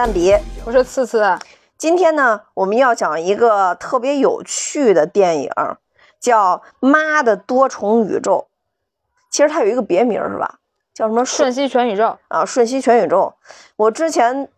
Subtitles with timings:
[0.00, 1.38] 熊废话电台，我是蛋比，我是次次。
[1.76, 5.50] 今天呢，我们要讲一个特别有趣的电影，
[6.18, 8.46] 叫《妈的多重宇宙》。
[9.30, 10.58] 其实它有一个别名是吧？
[10.94, 11.24] 叫什么？
[11.24, 12.44] 瞬息全宇宙啊！
[12.44, 13.34] 瞬息全宇宙。
[13.76, 14.48] 我之前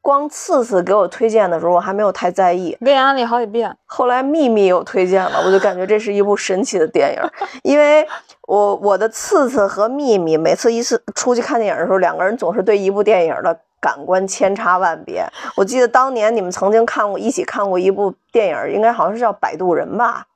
[0.00, 3.74] 光次次给我推荐的时候，我还没有太在意，给你安利好几遍。
[3.86, 7.22] 后来秘密又推荐了，我就感觉这是一部神奇的电影，
[7.62, 8.06] 因为
[8.46, 15.26] 我我的次次和秘密每次一次出去看电影的时候，两个人总是对一部电影的感官千差万别。
[15.56, 20.26] 我记得当年你们曾经看过一起看过一部电影，应该好像是叫《摆渡人》吧？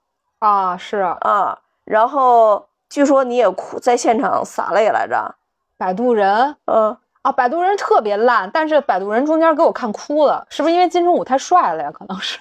[0.41, 2.66] 啊，是啊，然后。
[2.93, 5.34] 据说你也哭，在现场洒泪来着。
[5.79, 11.90] 摆渡人，嗯，啊，摆渡人特别烂，但是摆渡人中间给我看哭了，是不是因为金城武太帅了呀？
[11.90, 12.38] 可能是，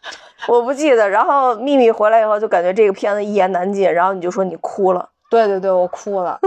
[0.48, 1.06] 我不记得。
[1.06, 5.06] 然后秘密回来以后就感觉这个片子一言难尽，然后你就说你哭了。
[5.28, 6.40] 对对对，我哭了。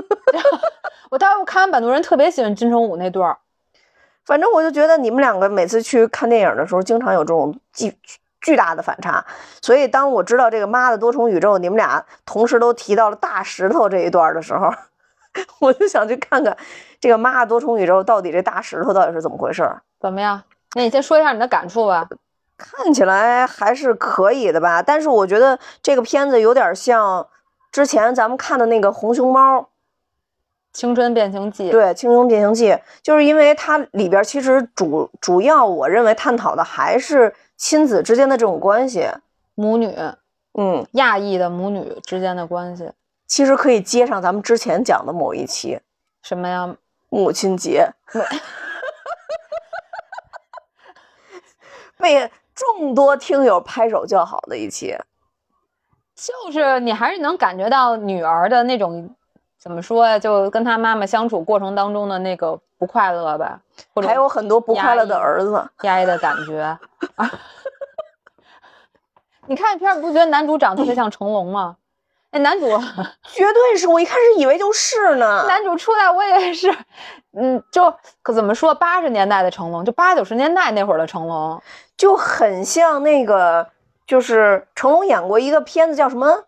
[1.11, 3.37] 我当时看完摆渡人特别喜欢金城武那段
[4.25, 7.97] 反正我就觉得你们两个每次去看电影的时候，经常有这种巨。
[8.45, 9.23] 巨大的反差，
[9.61, 14.69] 所以当我知道这个妈的多重宇宙，你们俩同时都提到了大石头这一段的时候，
[15.61, 16.57] 我就想去看看
[16.99, 19.81] 这个妈的多重宇宙到底这大石头到底是怎么回事儿？
[19.97, 20.43] 怎么样？
[20.75, 22.05] 那你先说一下你的感触吧。
[22.57, 27.25] 看起来还是可以的吧，但是我觉得这个片子有点像
[27.71, 29.59] 之前咱们看的那个红熊猫
[30.73, 31.69] 《青春变形记》。
[31.71, 32.71] 对，《青春变形记》
[33.01, 37.33] 就是因为它里边其实主主要我认为探讨的还是。
[37.55, 39.07] 亲子之间的这种关系，
[39.55, 39.95] 母女，
[40.55, 42.91] 嗯，亚裔的母女之间的关系，
[43.25, 45.79] 其实可以接上咱们之前讲的某一期，
[46.23, 46.75] 什么呀？
[47.07, 47.87] 母亲节，
[51.97, 54.97] 被众多听友拍手叫好的一期，
[56.15, 59.15] 就是你还是能感觉到女儿的那种，
[59.63, 60.19] 怎么说呀？
[60.19, 63.57] 就跟他妈妈相处过程当中的那个不快乐吧，
[63.95, 66.59] 或者还有很多不快乐的儿子，压抑的感觉。
[67.15, 67.31] 啊！
[69.47, 71.77] 你看片儿，不觉得男主长得特别像成龙吗？
[72.31, 72.67] 哎男主
[73.23, 75.45] 绝对是我一开始以为就是呢。
[75.47, 76.75] 男主出来我也是，
[77.31, 81.61] 嗯，就可怎么说，八十年代的成龙，就八九十年代那会儿的成龙，
[81.95, 83.69] 就很像那个，
[84.05, 86.43] 就是成龙演过一个片子叫什么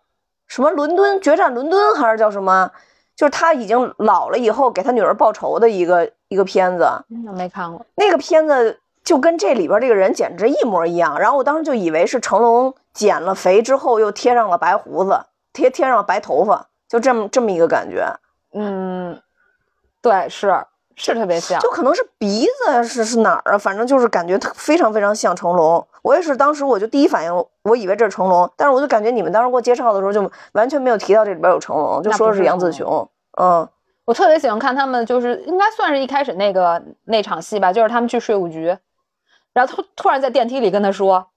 [0.47, 2.71] 什么伦敦决战伦敦还是叫什么？
[3.15, 6.87] 就是他已经老了以后给他女儿报仇的一个一个片子。
[7.07, 8.79] 那没看过那个片子。
[9.05, 18.03] 就跟这里边这个人简直一模一样，然后我当时就以为是成龙减了肥之后又贴上了白胡子，贴贴上了白头发，就这么这么一个感觉。
[18.53, 19.21] 嗯，
[20.01, 23.57] 对，是是特别像，就可能是鼻子是是哪儿啊？
[23.57, 25.85] 反正就是感觉非常非常像成龙。
[26.01, 33.07] 我也是当时我就第一反应，我以为这是成龙，但是我就感觉你们当时给我介绍的时候就完全没有提到这里边有成龙，就说是杨紫琼。
[33.39, 33.67] 嗯，
[34.05, 38.77] 我特别喜欢看他们，就是应该算是一开始那个那场戏吧，就是他们去税务局。
[39.53, 41.27] 然后突突然在电梯里跟他说，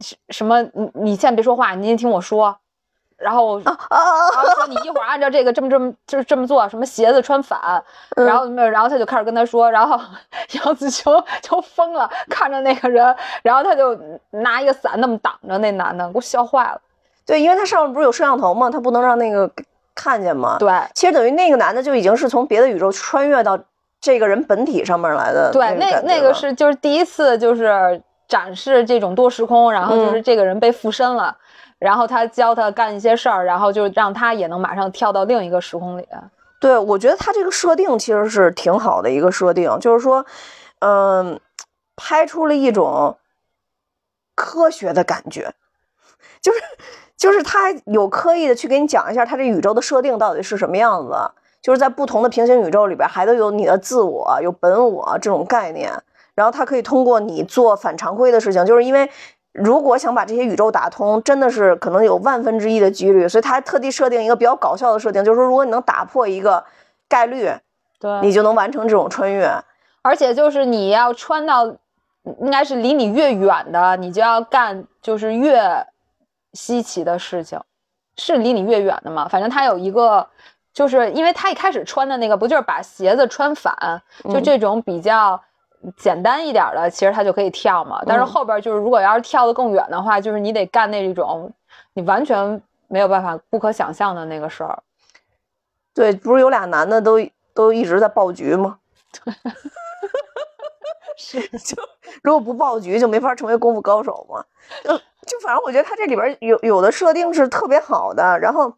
[0.00, 0.62] 什什么？
[0.62, 2.58] 你你先别说话，你先听我说。
[3.24, 4.30] 然后啊啊啊！
[4.34, 7.82] 然后说你一会儿按照这个这么这么就是这么做，什么鞋子穿反，
[8.14, 9.98] 然后没有，然后他就开始跟他说，然后
[10.62, 13.98] 杨子琼就疯了，看着那个人，然后他就
[14.30, 16.80] 拿一个伞那么挡着那男的，给我笑坏了。
[17.24, 18.70] 对，因为他上面不是有摄像头吗？
[18.70, 19.50] 他不能让那个
[19.94, 20.56] 看见吗？
[20.58, 23.58] 对，其实等于那个男的就已经是从别的宇宙穿越到。
[24.00, 27.98] 这个人本体上面来的，对，那那个是就是第一次就是
[28.28, 31.34] 展示这种多时空，然后就是这个人被附身了，
[31.84, 36.08] 然后他教他干一些事儿，然后就让他也能马上跳到另一个时空里。
[36.58, 40.24] 对，我觉得他这个设定其实是挺好的一个设定，就是说，
[40.78, 41.38] 嗯，
[41.94, 43.18] 拍出了一种
[44.34, 45.52] 科学的感觉，
[46.40, 46.58] 就是
[47.18, 51.14] 就是他有刻意的去给你讲一下他这宇宙的设定到底是什么样子。
[51.60, 55.90] 就是在不同的平行宇宙里边，还都有你的自我、有本我这种概念，
[56.34, 59.10] 然后他可以通过你做反常规的事情，就是因为
[59.54, 66.62] 如果想把这些宇宙打通，真的是可能有万分之一的几率，所以他还特地设定一个比较搞笑的设定，就是说如果你能打破一个
[67.08, 67.50] 概率，
[67.98, 69.48] 对，你就能完成这种穿越，
[70.02, 71.66] 而且就是你要穿到，
[72.40, 75.86] 应该是离你越远的，你就要干就是越
[76.52, 77.60] 稀奇的事情，
[78.16, 79.28] 是离你越远的吗？
[79.28, 80.28] 反正他有一个。
[80.74, 85.40] 就是因为他一开始穿的那个不就是把鞋子穿反，就这种比较
[85.96, 88.02] 简单一点的，其实他就可以跳嘛。
[88.06, 91.52] 但是后边就是如果要是跳得更远的话，就是你得干那种
[91.92, 94.82] 你完全没有办法、不可想象的那个事儿。
[95.94, 97.18] 对，不是有俩男的都
[97.54, 98.78] 都一直在爆局吗？
[101.16, 101.76] 是，就
[102.22, 104.44] 如果不爆菊，就没法成为功夫高手嘛。
[104.82, 104.96] 就
[105.26, 108.74] 就反正我觉得他这里边有有的设定是特别好的，然后。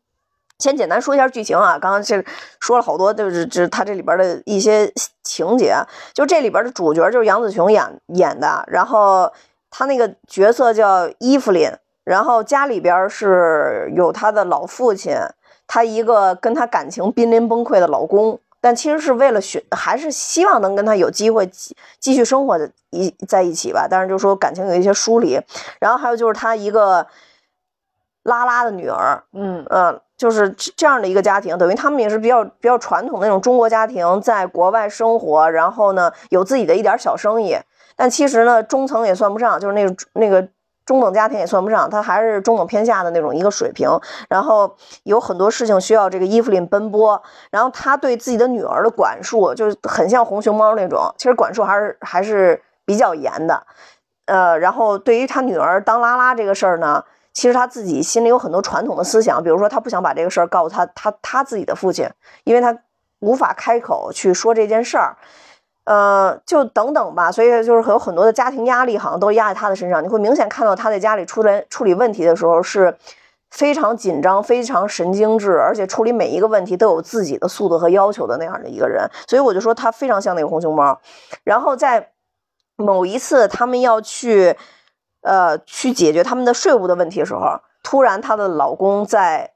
[0.59, 2.25] 先简单说一下剧情啊，刚刚这
[2.61, 4.91] 说了好多，就是这他这里边的一些
[5.23, 5.77] 情节。
[6.15, 9.31] 就这里边的主角就是杨紫琼演演的，然后
[9.71, 11.71] 他那个角色叫伊芙琳，
[12.05, 15.15] 然后家里边是有他的老父亲，
[15.67, 23.87] 他一个跟他感情濒临崩溃的老公，但其实是为了寻，还是希望能跟他有机会继继续生活的一在一起吧。
[23.91, 25.39] 但是就说感情有一些疏离，
[25.81, 27.07] 然后还有就是他一个
[28.23, 37.55] 拉拉的女儿，嗯嗯，就是这样的一个家庭，等于他们也是比较比较传统的那种中国家庭，在国外生活，然后呢有自己的一点小生意，
[37.97, 40.49] 但其实呢中层也算不上，就是那个那个
[40.87, 43.91] 中等家庭也算不上，他还是中等偏下的那种一个水平。
[44.31, 53.67] 然后有很多事情需要这个伊芙琳奔波，然后他对自己的女儿的管束就是很像红熊猫那种，其实管束还是还是比较严的。
[54.25, 57.05] 呃，然后对于他女儿当拉拉这个事儿呢。
[57.37, 62.09] 其实他自己心里有很多传统的思想，比如说他不想把这个事儿告诉他他他自己的父亲，
[62.45, 62.75] 因为他
[63.19, 65.15] 无法开口去说这件事儿，
[65.85, 67.31] 呃，就等等吧。
[67.31, 70.03] 所以就是有很多的家庭压力好像都压在他的身上。
[70.03, 72.97] 你会明显看到他在家里出来处理问题的时候是
[73.51, 79.07] 非常紧张、非常神经质，而且处理每一个问题都有自己的速度和要求的那样的一个人。
[79.29, 80.99] 所以我就说他非常像那个红熊猫。
[81.45, 82.13] 然后在
[82.77, 84.57] 某一次他们要去。
[85.27, 89.51] 呃，去解决他们的税务的问题的时候，突然她的老公在，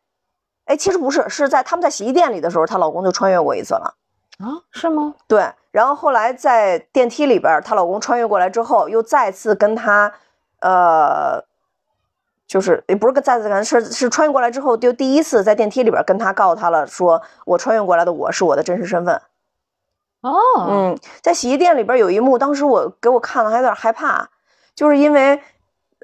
[0.65, 3.95] 哎，其实不是，是在他们在洗衣店里的时候，她老公就穿越过一次了。
[4.41, 5.15] 啊，是吗？
[5.29, 10.13] 对，然后后来在电梯里边，她老公穿越过来之后，又再次跟她，
[10.61, 11.45] 呃，
[12.49, 19.23] 就是也不是跟再次跟是是穿越过来之后，就第一次在电梯里边跟她告诉她了，说我穿越过来的我是我的真实身份。
[20.23, 20.37] 哦，
[20.69, 24.31] 嗯，在洗衣店里边有一幕，当时我给我看了还有点害怕，
[24.75, 25.41] 就是因为。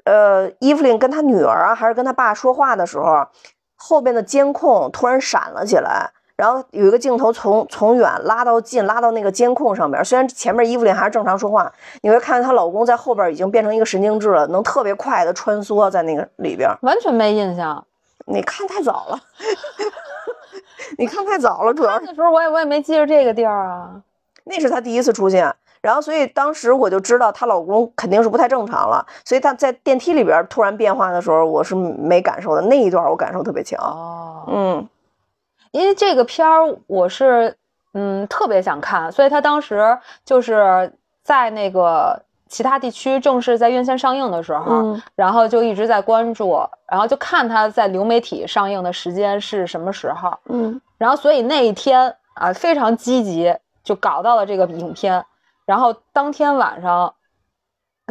[0.07, 3.27] 呃，伊芙琳跟她女儿啊，还是跟她爸说话的时候，
[3.75, 10.03] 后边的监控突然闪了起来，然后有一个镜头从从远拉到近，拉到那个监控上面。
[10.05, 11.69] 虽然前面伊芙琳还是正常说话，
[12.01, 16.69] 你会看见她老公在后边已经变成一个神经质了，能特别快的穿梭在那个里边。
[16.83, 17.85] 完全没印象，
[18.27, 19.19] 你看太早了，
[20.97, 24.01] 你看太早了，主要是那时候我也我也没记着这个地儿啊。
[24.45, 25.53] 那是她第一次出现。
[25.87, 29.07] 然后，所以当时我就知道她老公肯定是不太正常了。
[29.23, 32.61] 所以她在电梯里边突然变化的时候，我是没感受的。
[32.63, 33.79] 那一段我感受特别强。
[33.79, 34.89] 哦，嗯，
[35.71, 37.55] 因为这个片儿我是
[37.93, 40.91] 嗯特别想看，所以他当时就是
[41.23, 46.59] 在那个其他地区正式在院线上映的时候，嗯然后就一直在关注，
[46.91, 50.37] 然后就看他在流媒体上映的时间是什么时候。
[50.49, 53.55] 嗯然后所以那一天啊非常积极，
[53.85, 55.23] 就搞到了这个影片。
[55.67, 57.13] 然后当天晚上，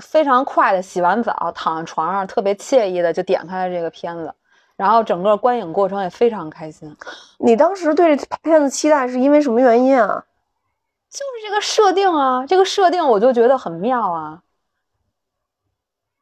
[0.02, 4.32] 非常快的洗完澡，躺在床上，特别惬意的就点开了这个片子，
[4.76, 6.94] 然后整个观影过程也非常开心。
[7.38, 10.22] 你当时对这片子期待是因为什么原因啊？
[11.08, 14.42] 就是这个设定啊，这个设定我就觉得很妙啊。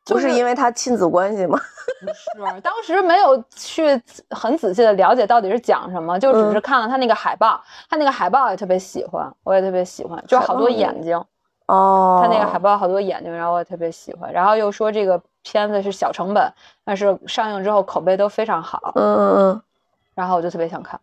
[0.06, 1.58] 不是因为他亲子关系吗？
[2.00, 4.00] 不是，当时没有去
[4.30, 11.22] 很仔细的了解到底是讲什么，就只是看了他那个海报，他那个海报也特别喜欢，我也特别喜欢，就好多眼睛。
[11.66, 14.30] 哦，他那个海报好多眼睛，然后我也特别喜欢。
[14.30, 16.52] 然后又说这个片子是小成本，
[16.84, 18.92] 但是上映之后口碑都非常好。
[18.96, 19.62] 嗯嗯嗯，
[20.14, 21.00] 然后我就特别想看。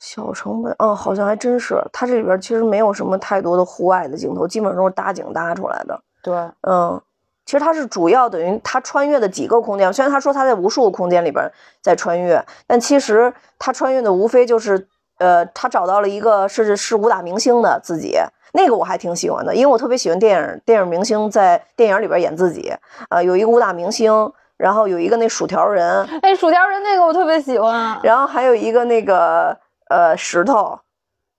[0.00, 1.80] 小成本，哦，好像还真是。
[1.92, 6.00] 它这里边其实没有什么太多的户外的镜头，基本上都是搭景搭出来的。
[6.22, 7.00] 对，嗯。
[7.46, 11.48] 其实它是主要等于他穿越的几个空间，虽然他说他在无数个空间里边
[11.80, 14.88] 在穿越，但其实他穿越的无非就是，
[15.18, 18.18] 呃，他找到了一个是是武打明星的自己，
[18.52, 22.74] 那个我还挺喜欢的，因为我特别喜欢电影电影明星在电影里边演自己，
[23.10, 29.56] 呃，有一个武打明星，然后有一个那薯条人，哎，薯条人那个我特别喜欢，然后还有一个那个
[29.88, 30.80] 呃石头，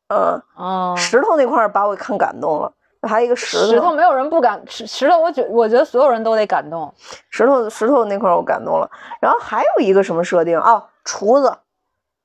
[0.08, 2.72] 嗯，哦，石头那块把我看感动了。
[3.08, 6.94] 还有一个石头，石头没有人不感石石头，我觉我觉得所有人都得感动。
[7.30, 8.90] 石头石头那块我感动了，
[9.22, 11.48] 然后还有一个什么设定啊，厨子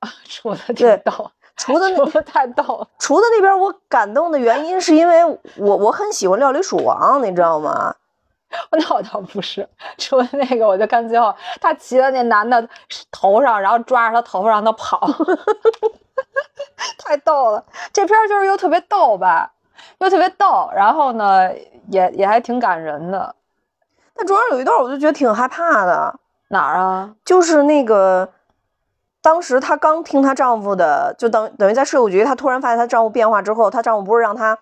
[0.00, 2.88] 啊，厨子挺逗，厨子太逗了。
[2.98, 5.24] 厨子那边我感动的原因是因为
[5.56, 7.94] 我我很喜欢料理鼠王，你知道吗？
[8.72, 12.68] 那我倒不是，除了那个我就看最后他骑在那男的
[13.10, 15.00] 头上，然后抓着他头发让他跑
[16.98, 17.64] 太逗了。
[17.94, 19.50] 这片儿就是又特别逗吧。
[19.98, 21.50] 又特别逗，然后呢，
[21.88, 23.34] 也也还挺感人的。
[24.14, 26.14] 但中间有一段，我就觉得挺害怕的。
[26.48, 27.10] 哪儿啊？
[27.24, 28.28] 就是那个，
[29.22, 34.58] 当时她刚听她丈夫的，就等等于在税务局，她突然发现她丈夫变化之后，她丈夫不是让她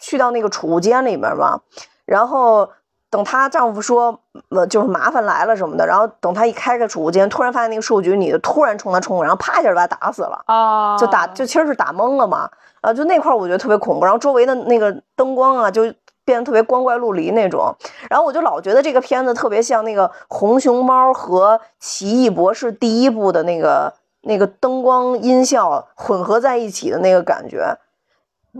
[0.00, 1.60] 去到那个储物间里面吗？
[2.06, 2.70] 然后
[3.10, 12.48] 等她丈夫说，呃，就是麻烦来了什么的，然后等她一开开储物间，突然发现那个税务局女的突然冲她冲过来，然后啪一下就把她打死了，啊，就打就其实是打懵了嘛，
[12.88, 15.82] 啊，就那块儿我觉得特别恐怖，然后周围的那个灯光啊就
[16.24, 17.74] 变得特别光怪陆离那种，
[18.08, 23.92] 然后我就老觉得这个片子特别像那个《红熊猫》和《奇异博士》第一部的那个
[24.22, 27.76] 那个灯光音效混合在一起的那个感觉，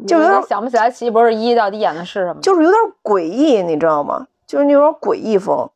[0.06, 4.26] 就有点想不起来《奇异博士一》到底演的是什么，就是有点诡异，你知道吗？
[4.46, 5.68] 就是那种诡异风，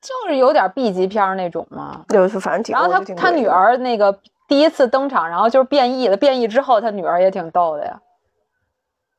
[0.00, 2.02] 就是有点 B 级片那种嘛。
[2.08, 2.74] 就是反正挺。
[2.74, 4.18] 然后他他女儿那个
[4.48, 8.00] 第一次登场，然后就是变异了，变异之后他女儿也挺逗的呀。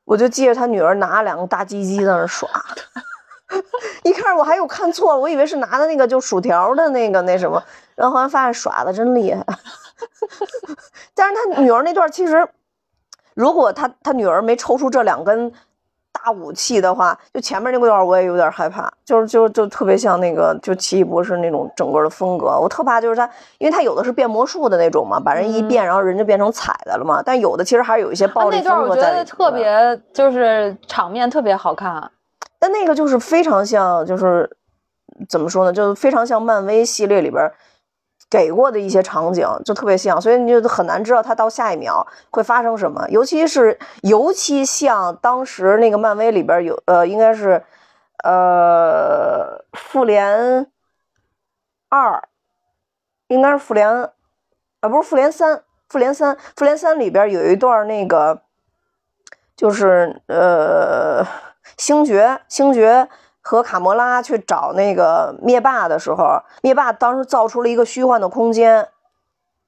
[0.06, 2.50] 我就记着他女儿拿两个大鸡鸡在那耍，
[4.03, 7.63] 一开始我还有看错了，我以为是拿的那个就薯条的那个那什么，
[7.96, 9.46] 然后后来发现耍的真厉害。
[11.15, 12.48] 但是他女儿那段其实，
[13.34, 15.53] 如果他他女儿没抽出这两根
[16.24, 22.58] 大武器的话，就前面那段我也有点害怕，就是就就特别像那个就奇异博士那种整个的风格。
[22.58, 27.22] 我特怕就是他，因为他有的是变魔术的那种嘛，把人一变，然后人就变成彩的了嘛。
[27.25, 32.10] 但有的其实还是有一些暴力风格在里面我觉得特别就是场面特别好看。
[32.58, 34.50] 但那个就是非常像，就是
[35.27, 37.51] 怎么说呢，就是非常像漫威系列里边
[38.34, 43.08] 给过的一些场景，就特别像，所以你就很难知道它到下一秒会发生什么。
[43.10, 47.63] 尤其是尤其像当时那个漫威里边有呃，应该是
[48.24, 50.66] 呃复联
[51.90, 52.28] 二，
[53.28, 53.88] 应该是复联
[54.80, 58.42] 啊，不是复联三，复联三，复联三里边有一段那个
[59.56, 61.24] 就是呃。
[61.78, 63.08] 星爵，星爵
[63.43, 68.88] 和卡魔拉去找那个灭霸的时候，灭霸当时造出了一个虚幻的空间，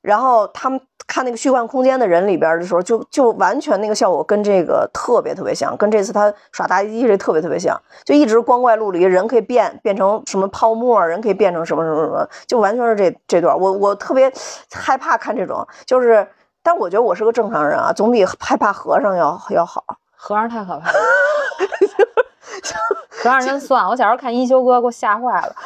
[0.02, 14.32] 然后他们看那个虚幻空间的人里边的时候，就就完全那个效果跟这个特别特别像，跟这次他耍大鸡这特别特别像，就一直光怪陆离，人可以变变成什么泡沫，人可以变成什么什么什么，就完全是这这段，我我特别
[14.72, 16.28] 害怕看这种，就是，
[16.64, 19.84] 但我觉得我是个正常人啊，总比害怕和尚要要好。
[20.18, 20.94] 和尚太可怕了，
[23.10, 23.88] 和尚真算。
[23.88, 25.56] 我小时候看一休哥，给我吓坏了。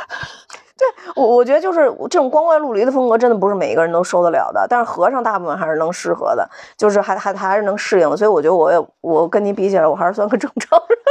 [0.79, 4.65] 对我我觉得就是这种光怪陆离的风格，真的不是每一个人都受得了的。
[4.69, 8.15] 但是和尚大部分还是能适合的，就是还还还是能适应的。
[8.15, 10.97] 所以我觉得我也我跟你比起来，我还是算个正常人。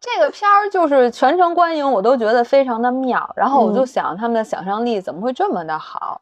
[0.00, 3.28] 这个片儿就是全程观影，我都觉得非常的妙。
[3.34, 6.20] 然后我就想，他们的想象力怎么会这么的好？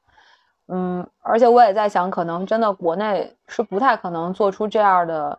[0.71, 5.39] 嗯，而且我也在想，可能真的国内是不太可能做出这样的，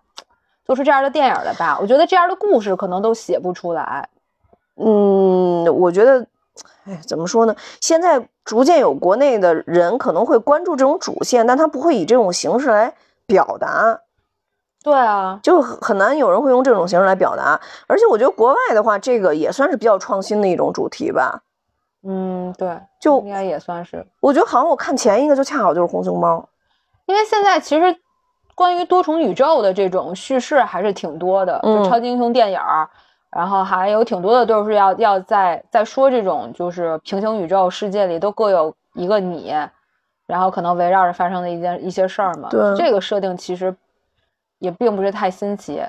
[0.70, 1.80] 做出这样的电影的吧？
[1.82, 4.08] 我觉得这样的故事可能都写不出来。
[4.76, 6.28] 嗯，我觉得，
[6.86, 7.56] 哎，怎么说呢？
[7.82, 12.94] 现在逐渐有国内的人可能会关注这种主线，但他不会以这种形式来
[13.26, 14.00] 表达。
[14.84, 17.60] 对啊，就很难有人会用这种形式来表达。
[17.88, 21.42] 而且我觉得国外的话，这个也算是比较创新的一种主题吧。
[22.04, 24.06] 嗯，对，就应该也算是。
[24.22, 26.48] 我觉得好像我看前一个就恰好就是红熊猫。
[27.08, 28.00] 因为现在其实
[28.60, 32.90] 关于多重宇宙的这种叙事还是挺多的，嗯就超级英雄电影儿，
[33.32, 39.56] 然后还有挺多的都是要要在在说这种就是平行宇宙世界里都各有一个你，
[40.28, 42.50] 然后可能围绕着发生的一件一些事儿嘛。
[42.50, 43.74] 对这个设定其实
[44.58, 45.82] 也并不是太新奇，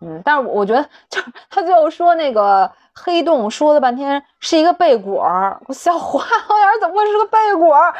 [0.00, 7.94] 嗯，但是我觉得就是 他最后说那个黑洞说了半天是一个贝果儿，我笑坏了，我想怎么会是个贝果儿？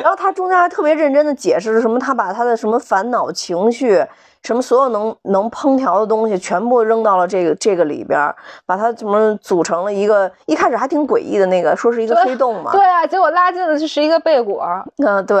[0.00, 4.04] 然后他中间还特别认真的解释什么，他把他的什么烦恼、情绪，
[4.42, 8.32] 什么所有能能烹调的东西，全部扔到了这个这个里边，
[8.64, 14.84] 把它怎么组成了一个，一开始还挺诡异的那个，说是一个黑洞嘛，对啊，结果拉进的是一个贝果儿。
[14.98, 15.38] 嗯、对，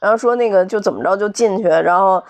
[0.00, 2.22] 然后说那个就怎么着就进去，然后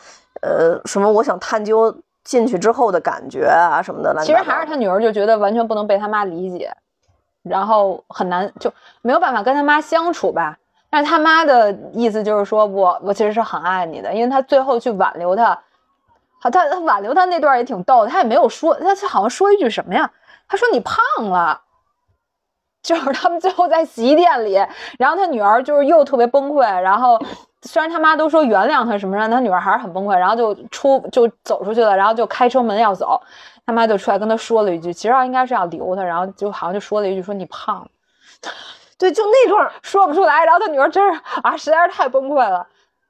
[0.43, 1.95] 呃什么我想探究
[2.25, 6.71] 进去之后的感觉啊什么的，其实还是他女儿就觉得完全不能被他妈理解，
[7.43, 8.71] 然后很难就
[9.01, 10.59] 没有办法跟他妈相处吧。
[10.91, 15.59] 但是他妈的意思就是说我我其实是很爱你的，因为他最后去挽留他，
[16.41, 20.11] 好他他挽留他那段也挺逗的，他也没有说他好像说一句什么呀？
[20.49, 20.99] 他说你胖
[21.31, 21.63] 了。
[22.83, 24.55] 就是他们最后在洗衣店里，
[24.99, 27.21] 然后他女儿就是又特别崩溃，然后
[27.61, 33.21] 虽然他妈都说原谅他什么的，他女儿还是很崩溃，然后就出就走出去了，然后就开车门要走，
[33.67, 37.89] 他妈就出来跟他说了一句，其实应该是要留他，然后就好像就说了一句说你胖了，
[39.01, 42.65] 对，就那段儿说不出来，然后他女儿真是啊实在是太崩溃了，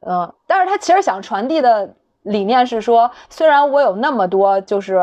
[0.06, 5.02] 嗯，但是他其实想传递的理念是说，虽然我有那么多就是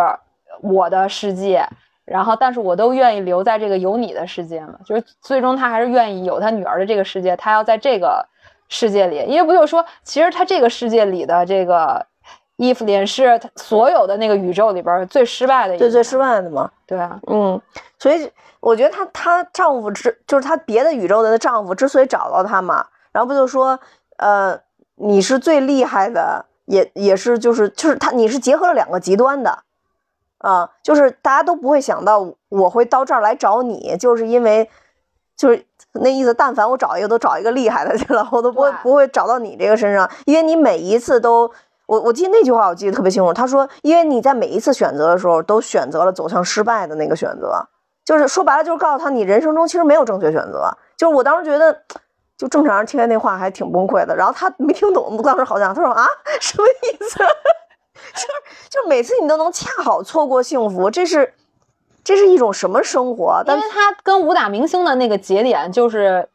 [0.63, 1.67] 我的世界。
[2.09, 8.25] 然后，但是我都愿意留在这个有你的世界嘛，就是最终他还是愿意有他女儿的这个世界，他要在这个
[8.69, 12.05] 世界里，因为不就是说，其实他这个世界里的这个
[12.55, 16.71] 伊芙琳是所有的那个宇宙里边儿最失败的一个，对最失败的嘛。
[16.85, 17.61] 对啊，嗯，
[17.99, 18.31] 所以
[18.67, 23.79] 我觉得她她丈夫之就是她别的宇宙的丈夫之所以找到她嘛，然后不就说
[24.17, 24.59] 呃
[24.95, 29.59] 你是最厉害的，也也是就是就是她你是结合了两个极端的。
[30.39, 34.69] 啊，就是大家都不会想到我会到这儿来找你，就是因为，
[35.35, 36.31] 就是那意思。
[36.31, 41.51] 但凡我找一个，都找一个厉害的去了，我都不会不会找到你这个身上，因为你每一次都，
[41.87, 43.33] 我我记得那句话我记得特别清楚。
[43.33, 47.67] 他说，因为你在每一次选择的时候，都选择了走向失败的那个选择，
[48.07, 50.71] 就是说白了，就是告诉他你人生中其实没有正确选择。
[50.95, 51.77] 就是我当时觉得，
[52.37, 54.15] 就正常人听见那话还挺崩溃的。
[54.15, 56.07] 然后他没听懂，当时好像他说啊，
[56.39, 57.17] 什么意思？
[58.15, 58.27] 就是
[58.69, 61.33] 就每次你都能恰好错过幸福，这是
[62.01, 63.43] 这是一种什么生活？
[63.45, 66.29] 因为他跟武打明星的那个节点就是，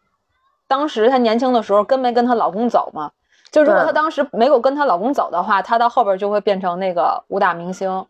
[0.68, 3.12] 当时她年轻的时候跟没跟她老公走嘛？
[3.50, 8.04] 就如果她当时没有跟她老公走的话，她到后边就会变成那个武打明星。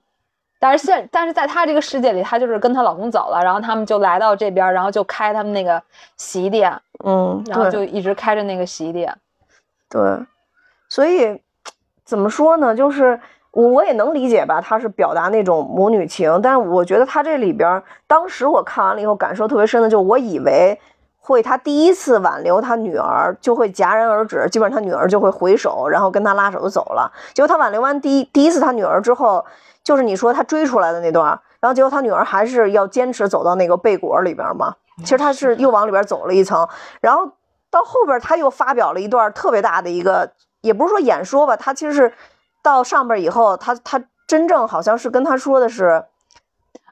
[0.63, 5.83] 但是现但是在她这个世界里，她就是跟她老公走了，然后他们就来到这边，然后就开他们那个
[6.17, 6.73] 洗衣店，
[7.05, 9.13] 嗯，然后就一直开着那个洗衣店。
[9.91, 10.01] 对，
[10.89, 11.43] 所以
[12.05, 12.73] 怎么说呢？
[12.77, 13.19] 就是。
[13.55, 20.81] 我我也能理解吧，他是表达那种母女情，但是我觉得他这里边，当时我看完了以后感受特别深的，就我以为
[21.21, 27.13] 会他第一次挽留他女儿就会戛然而止，基本上他女儿就会回首，然后跟他拉手就走了。
[27.35, 29.45] 结果他挽留完第一第一次他女儿之后，
[29.85, 31.29] 就是你说他追出来的那段，
[31.61, 36.69] 然后结果他女儿还是要坚持走到那个贝果里边嘛，其实他是又往里边走了一层，
[37.01, 37.31] 然后
[37.71, 42.13] 到后边他又发表了一段特别大的一个，也不是说演说吧，他其实是。
[42.65, 46.05] 到上边以后，他他真正好像是跟他说的是，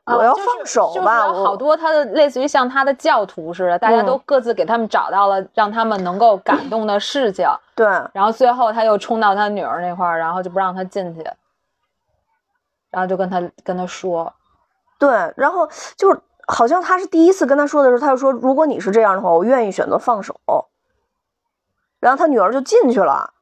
[0.04, 1.28] 我要放手吧。
[1.28, 7.48] 有好多他的类似于像他的教徒似的，大家都各自给他们找到了让他们能够感动的事情。
[7.76, 11.24] 对，然后最后他又冲到他女儿那块儿，然后就不让他进去，
[12.90, 14.32] 然后就跟他跟他说，
[14.98, 20.34] 对，然后就是好像他是第一次跟他说的时候，他就说如果你是这样的话，我愿意选择放手。
[22.00, 23.34] 然后他女儿就进去了。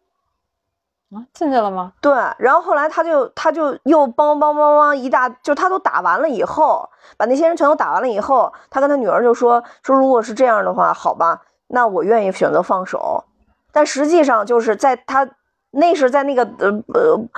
[1.11, 1.95] 啊，进去了吗？
[2.03, 13.25] 对，然后后来他就他就又梆梆梆梆一大，就他都打完了以后，把那些人全都打完了以后，他跟他女儿就说说，如果是这样的话，好吧，那我愿意选择放手。
[13.73, 15.27] 但实际上就是在他
[15.71, 17.29] 那是在那个呃呃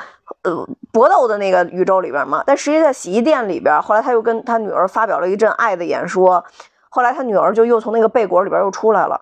[0.43, 6.45] 呃搏斗的那个宇宙里边嘛，但实际在洗衣店里边，后来他又跟他女儿发表了一阵爱的演说，
[6.89, 9.21] 后来他女儿就又从那个被裹里边又出来了，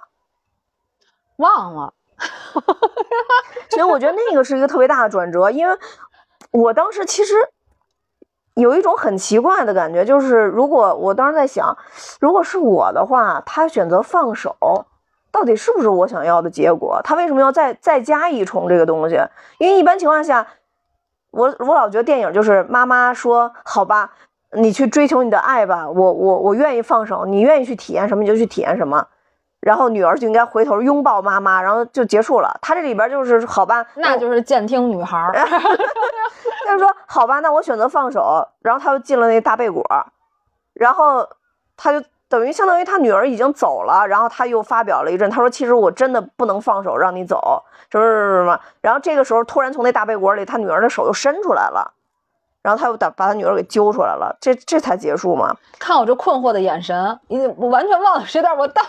[1.36, 1.94] 忘了。
[3.70, 5.78] 所以我觉得那个是一个特别大的转折，因为
[6.50, 7.34] 我当时其实
[8.54, 11.76] 有一种很奇怪的感觉，就是如果我当时在想，
[12.20, 14.56] 如果是我的话，他选择放手，
[15.30, 17.00] 到底是不是我想要的结果？
[17.04, 19.20] 他为什么要再再加一重这个东西？
[19.58, 20.46] 因为一般情况下，
[21.30, 24.10] 我我老觉得电影就是妈妈说好吧，
[24.52, 29.06] 你去追求你的爱吧，我我我愿意放手，你愿意去体验什么你就去体验什么。
[29.60, 32.58] 然后女儿就应该回头拥抱妈妈，然后就结束了。
[32.62, 35.32] 他这里边就是好吧，那就是监听女孩儿。
[36.64, 38.46] 他就说好吧，那我选择放手。
[38.62, 39.84] 然后他又进了那大贝果，
[40.74, 41.28] 然后
[41.76, 48.60] 他就等于相当于他女儿已经走了，然后他又发表了一阵，他说其实我真的不能放手让你走，什么什么什么。
[48.80, 51.94] 然后这个时候突然从那大被窝里，他女儿的手又伸出来了。
[52.60, 55.56] 然后他又把把他女儿给揪出来了，这这才结束嘛？
[55.78, 58.82] 看我这困惑的眼神，你我完全忘了这段，我到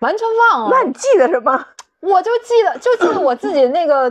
[0.00, 0.70] 完全忘了。
[0.72, 1.64] 那你记得什么？
[2.00, 4.10] 我就记得，就记得我自己那个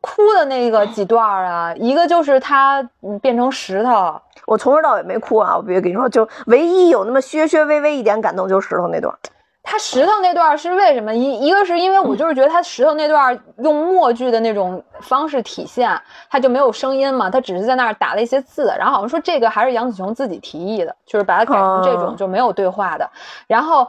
[0.00, 1.74] 哭的那个几段啊。
[1.74, 2.82] 一个就是他
[3.20, 4.18] 变成石头，
[4.52, 5.56] 我从头到尾没哭啊。
[5.56, 9.14] 我别跟你说，就唯一有那么削削微微一点感动，就是石头那段。
[9.62, 11.14] 他石头那段是为什么？
[11.14, 15.88] 一一个是因为我就是觉得他石头那段用默剧的那种方式体现，
[16.28, 23.08] 他就没有声音嘛，他只是在那儿打了一些字，然后好像说这个还是杨紫琼自己提议的，就是把它改成这种就没有对话的。
[23.46, 23.88] 然后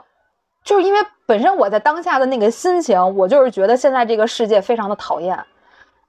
[0.63, 5.37] 就是因为本身我在当下的那个心情，我就是觉得现在这个世界非常的讨厌。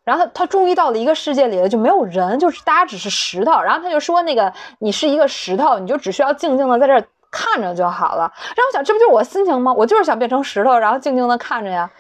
[0.05, 3.61] 然后他他终于到了一个世界里了，就没有人，就是大家只是石头。
[3.61, 7.05] 然后他就说那个你是一个石头，你就只需要静静的在这儿。
[7.37, 9.73] 看着就好了，然后我想，这不就是我心情吗？
[9.73, 11.91] 我就是想变成石头，然后静静的看着呀。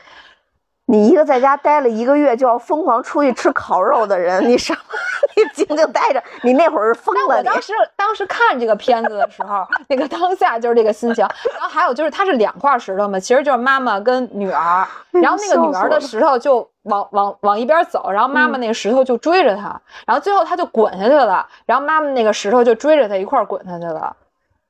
[0.86, 4.78] 你一个在家待了一个月就要疯狂出去吃烤肉的人，你什么？
[5.34, 7.38] 你静静待着，你那会儿是疯了。
[7.38, 11.26] 我当时当时看这个片子的时候， 那个当下就是这个心情。
[11.52, 14.86] 然后还有就是，它是两块石头嘛，其实就是妈妈跟女儿。
[15.10, 24.16] 然后那个女儿的石头就往往往一边走，然后妈妈那个石头就追着他，然后最后他就滚下去了，然后妈妈那个石头就追着他一块儿滚下去了。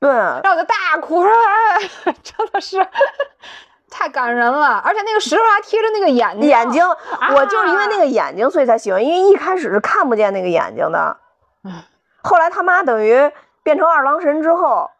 [0.00, 1.30] 对，让我就大哭，说
[2.04, 2.86] ：“哎， 真的是，
[3.90, 11.16] 太感人了，而且那个石头还贴着那个眼睛，眼睛，啊我就是因为那个眼睛，所以才喜欢，因为一开始是看不见那个眼睛的
[11.64, 11.72] 嗯。
[12.22, 14.90] 后来他妈等于变成二郎神之后，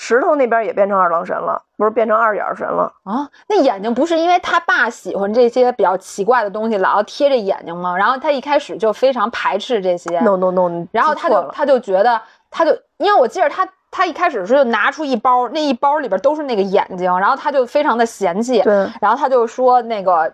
[0.00, 2.90] 石头那边也变成二郎神了，不是变成二眼神了。
[3.02, 7.96] 啊，那眼睛不是因为他爸喜欢这些比较奇怪的东西，老要贴着眼睛吗？
[7.96, 20.32] 然后他一开始就非常排斥这些，No no no，然后他就他就觉得，他就因为我记得他他一开始是就拿出一包，那一包里边都是那个眼睛，然后他就非常的嫌弃，对然后他就说那个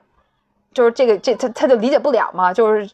[0.74, 2.88] 就是这个这他他就理解不了嘛，就是。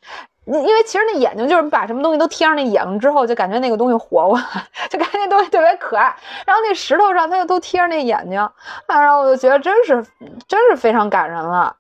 [0.59, 4.45] 因为其实那眼睛就是把什么东西都贴上那眼睛之后，就感觉那个东西活过来，
[4.91, 6.15] 就感觉那东西特别可爱。
[6.47, 8.53] 然后那石头上他就都贴上那眼睛，啊
[8.87, 10.05] 然后我就觉得真是
[10.49, 11.77] 真是非常感人了。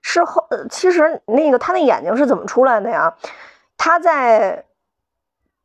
[0.00, 3.14] 是后，其实那个他那眼睛是怎么出来的呀？
[3.76, 4.64] 他在，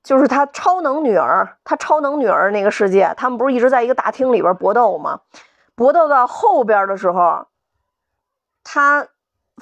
[0.03, 5.21] 就是他超能女儿，他超能女儿那个世界，他们不是一直在一个大厅里边搏斗吗？
[5.75, 7.47] 搏斗到后边的时候，
[8.63, 9.07] 他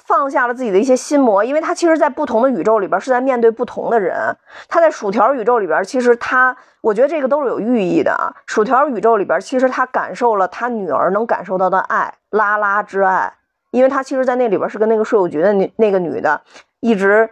[0.04, 4.36] 放下了自己的一些心魔，因为他其实，在不同的宇宙里边是在面对不同的人。
[4.68, 8.30] 他在薯条宇宙里边，其实他，我觉得这个都是有寓意的啊。
[8.46, 13.32] 薯条宇宙里边，其实他感受了他女儿能感受到的爱，拉拉之爱。
[13.70, 16.40] 因为他其实，在那里边是跟那个税务局的女那个女的，
[16.80, 17.28] 一直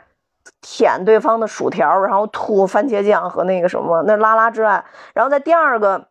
[0.61, 4.85] 舔对方的薯条，然后吐番茄酱和那个什么，那拉拉之爱。
[5.13, 6.07] 然后在第二个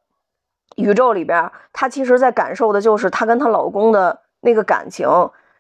[0.76, 5.08] 宇宙里边，她其实在感受的就是她跟她老公的那个感情。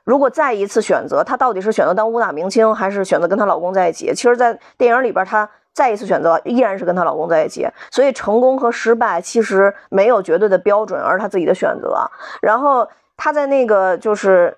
[0.03, 4.13] 如果再一次选择，她到底是选择当武打明星，还是选择跟她老公在一起？
[4.13, 7.67] 其实，在电影里边，她再一次选择依然是跟她老公在一起。
[7.89, 12.09] 所以，成功和失败其实没有绝对的标准，而她自己的选择。
[12.41, 14.57] 然后，她在那个就是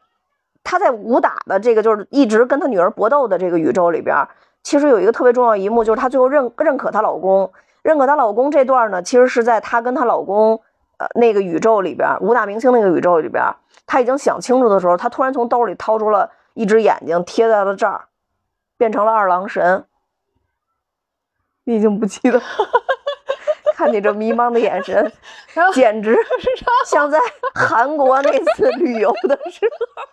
[0.63, 4.27] 她在武打的这个就是一直跟她女儿搏斗的这个宇宙里边，
[4.63, 7.51] 其实有一个特别重要一幕，就是她最后认认可她老公，
[7.83, 10.59] 认可她老公这段呢，其实是在她跟她老公
[10.97, 13.43] 呃那个宇宙里边，武打明星那个宇宙里边，
[13.85, 18.07] 他已经想清楚的时候，他突然从兜里掏出了一只眼睛贴在了这儿，
[18.77, 19.85] 变成了二郎神。
[21.63, 22.39] 你已经不记得，
[23.75, 25.11] 看你这迷茫的眼神，
[25.73, 26.15] 简直
[26.85, 27.19] 像在
[27.55, 30.03] 韩国那次旅游的时候，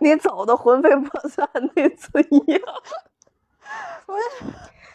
[0.00, 2.62] 你走的魂飞魄散那次一样。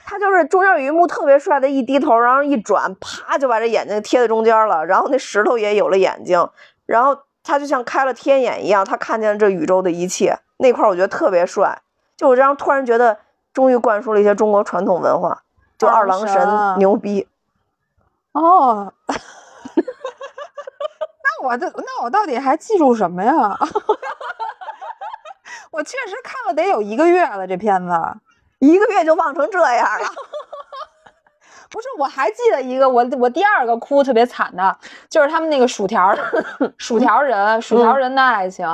[0.10, 6.50] 他就是中间有一幕特别帅的，一低头，然后一转，啪就把这眼睛贴在中间了，然后那石头也有了眼睛，
[6.86, 10.40] 然后他就像开了天眼一样，他看见了这宇宙的一切。
[10.60, 11.82] 那块儿我觉得特别帅，
[12.16, 13.20] 就我这样突然觉得
[13.54, 15.44] 终于灌输了一些中国传统文化，
[15.78, 17.28] 就二郎神牛逼。
[18.32, 18.94] 哦，
[19.76, 23.34] 那我这那我到底还记住什么呀？
[25.72, 27.92] 我确实看了得有一个月了，这片子。
[28.60, 30.08] 一个月就忘成这样了，
[31.70, 34.78] 不是，我还记得一个，我我第二个哭特别惨的，
[35.10, 36.18] 就是他们那个薯条儿
[36.78, 38.68] 薯条人，薯条人的爱情。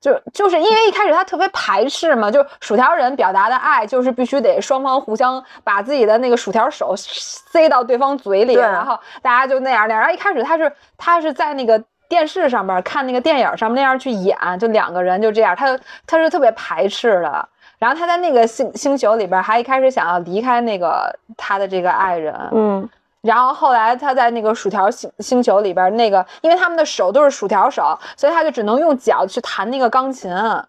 [0.00, 10.00] 就就是因为一开始他特别排斥嘛，就薯条人表达的爱就是必须得双方互相把自己的那个薯条手塞到对方嘴里，然后大家就那样那样。
[10.00, 17.48] 然后一开始他是他是在那个电视上面看那个电影上面那样去演，就两个人就这样，他他是特别排斥的。
[17.82, 22.88] 然后他在那个星星球里边还一开始想要离开那个他的这个爱人，嗯，
[23.22, 30.32] 然后后来他在那个薯条星星球里边，那个因为他们的手都是薯条手，所以他就只能用脚去弹那个钢琴。
[30.32, 30.64] 啊，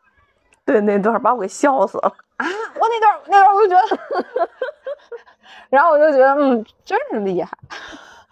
[0.65, 2.47] 对，那段把我给笑死了啊。
[2.80, 4.49] 我那段那段我就觉得，
[5.69, 7.56] 然后我就觉得，嗯，真是厉害。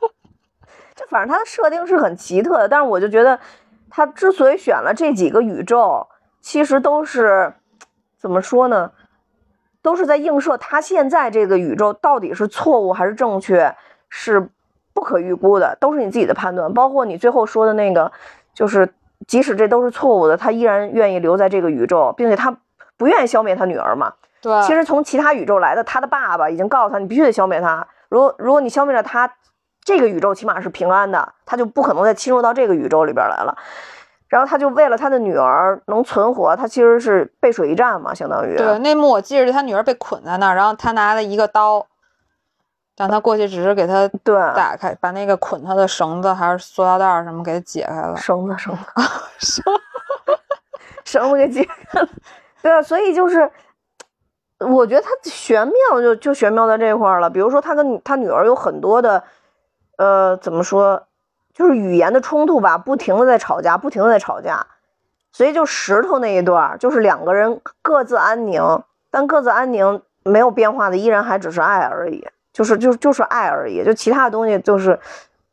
[0.98, 3.40] 就反正他的设定是很奇特的，但是我就觉得，
[3.92, 6.08] 他之所以选了这几个宇宙，
[6.42, 7.54] 其实都是
[8.22, 8.92] 怎么说呢？
[9.82, 13.76] 都是在映射他现在这个宇宙到底是错误还是正确，
[14.10, 14.48] 是
[14.94, 16.72] 不可预估的，都是你自己的判断。
[16.72, 18.12] 包括你最后说的那个，
[18.54, 18.94] 就是
[19.26, 22.56] 即使这都是错误的，他依然愿意留在这个宇宙，并且他
[22.96, 24.14] 不愿意消灭他女儿嘛。
[24.40, 27.88] 对，其实从其他宇宙来的，他的爸爸已经告诉他，你必须得消灭他。
[28.10, 29.34] 如果如果你消灭了他，
[29.84, 33.58] 这个宇宙起码是平安的，他就不可能再侵入到这个宇宙里边来了。
[34.32, 38.56] 然后他就为了他的女儿能存活，他其实是背水一战嘛，相当于。
[38.56, 41.86] 对那幕我记着他女儿被捆在那儿，然后他拿了一个刀，
[42.96, 48.16] 让他过去只是给他对打开，把那个捆他的绳子还是塑料袋什么给他解开了。
[48.16, 48.74] 绳子绳
[49.38, 49.62] 子
[51.04, 52.08] 绳子给解开了。
[52.62, 53.52] 对啊，所以就是，
[54.60, 57.30] 我觉得他玄妙就就玄妙在这块儿了。
[57.30, 59.22] 比如说，他跟他女儿有很多的，
[59.98, 61.04] 呃，怎么说，
[61.62, 64.66] 就是语言的冲突吧，不停的在吵架，不停的在吵架。
[65.32, 75.00] 所以就石头那一段儿，就是两个人各自安宁，但各自安宁没有变化的，依然还只是爱而已，就是就就是爱而已，就其他的东西就是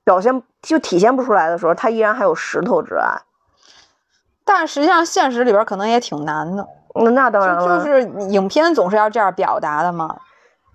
[0.02, 3.20] 表现就体现不出来的时候，他依然还有石头之爱。
[4.46, 10.16] 但实际上现实里边可能也挺难的，那那当然了，就是影片总是要这样表达的嘛。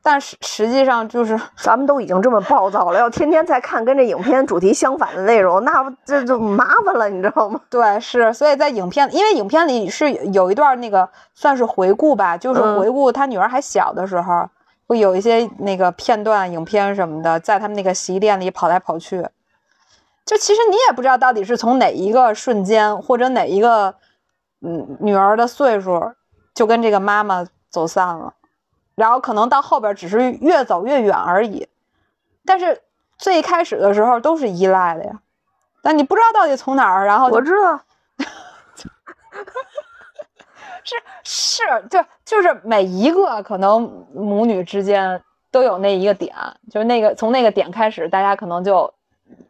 [0.05, 7.61] 但实实际上就是 咱们都已经这么暴躁了，要天天再看跟这影片主题相反的内容，那不这就麻烦了，你知道吗？
[7.71, 14.49] 对，是，所以在影片，因为影片里是有一段那个算是回顾吧，就是嗯回顾他女儿还小的时候，
[14.85, 19.25] 会有一些那个片段、影片什么的，在他们那个洗衣店里跑来跑去。
[20.25, 23.95] 就其实你也不知道到底是从哪一个瞬间，或者哪一个
[24.61, 26.13] 嗯女儿的岁数，
[26.53, 28.33] 就跟这个妈妈走散了，
[28.95, 31.67] 然后可能到后边只是越走越远而已。
[32.45, 32.81] 但是
[33.17, 35.19] 最开始的时候都是依赖的呀，
[35.81, 37.79] 但你不知道到底从哪儿，然后我知道，
[40.83, 43.81] 是是，对，就是每一个可能
[44.13, 46.35] 母女之间都有那一个点，
[46.69, 48.93] 就是那个从那个点开始，大家可能就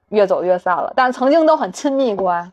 [0.10, 2.52] 越走越散了，但是曾经都很亲密过呀。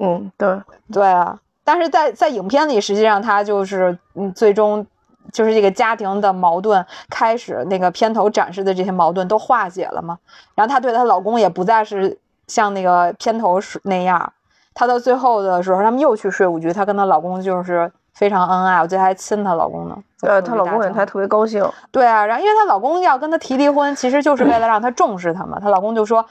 [0.00, 0.58] 嗯，对，
[0.92, 4.86] 对啊，但是在在影片里，实际上他就是嗯，最终
[5.32, 10.18] 就是这个家庭的矛盾开始，那个片头展示的这些矛盾都化解了嘛。
[10.54, 14.32] 然后她对她老公也不再是像那个片头是那样，
[14.74, 19.96] 她到最后的时候，他们又去税务局，她跟她老公就是非常恩爱，我记得还亲她老公呢。
[20.22, 25.58] 呃，她老公也也还特别高兴，对啊，然后因为她老公要跟她提离婚，其实就是为了让她重视她嘛。
[25.60, 26.24] 她老公就说，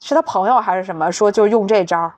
[0.00, 2.12] 是她朋友还是什么，说就用这招儿。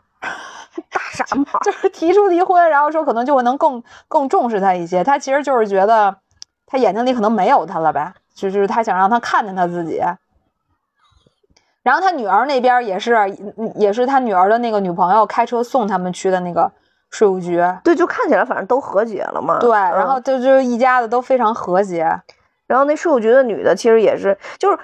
[0.90, 5.04] 大傻帽，就是提出离婚，然后说可能就会能更更重视他一些。
[5.04, 6.16] 他其实就是觉得
[6.66, 10.00] 他眼睛里可能没有他了呗，就就是他想让他看见他自己。
[11.82, 13.14] 然后他女儿那边也是，
[13.56, 16.70] 嗯也是他女儿的那个女朋友开车送他们去的那个
[17.10, 17.60] 税务局。
[17.82, 19.58] 对，就看起来反正都和解了嘛。
[19.58, 22.06] 对，嗯然后就就一家子都非常和谐。
[22.68, 24.78] 然后那税务局的女的其实也是，就是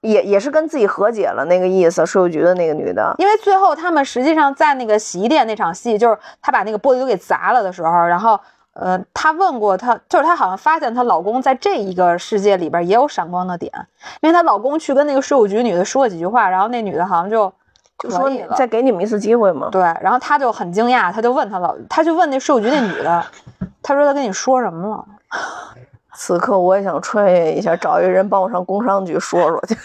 [0.00, 3.14] 也也是跟自己和解了那个意思，税务局的那个女的。
[3.18, 8.38] 因为最后他们实际上在那个洗衣店那场戏，就是她把那个玻璃都给砸了的时候，然后
[8.74, 13.72] 呃，她问过她，就是她好像发现她老公在这一个世界里边也有闪光的点，
[14.20, 17.52] 因为她老公去跟那个税务局女的说了几句话，然后那女的好像就
[17.98, 18.30] 就说。
[18.56, 19.68] 再给你们一次机会嘛。
[19.72, 23.24] 对，然后她就很惊讶，她就问她老，她就问那税务局那女的，
[23.82, 25.04] 她说她跟你说什么了？
[26.20, 29.76] 此刻我也想穿越一下，找一个人帮我上工商局说说去，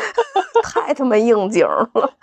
[0.62, 1.88] 太他妈应景了。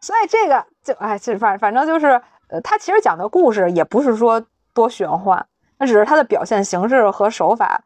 [0.00, 2.06] 所以这个就哎，这反反正就是，
[2.46, 4.40] 呃，他其实讲的故事也不是说
[4.72, 5.44] 多玄幻，
[5.78, 7.82] 那只是他的表现形式和手法，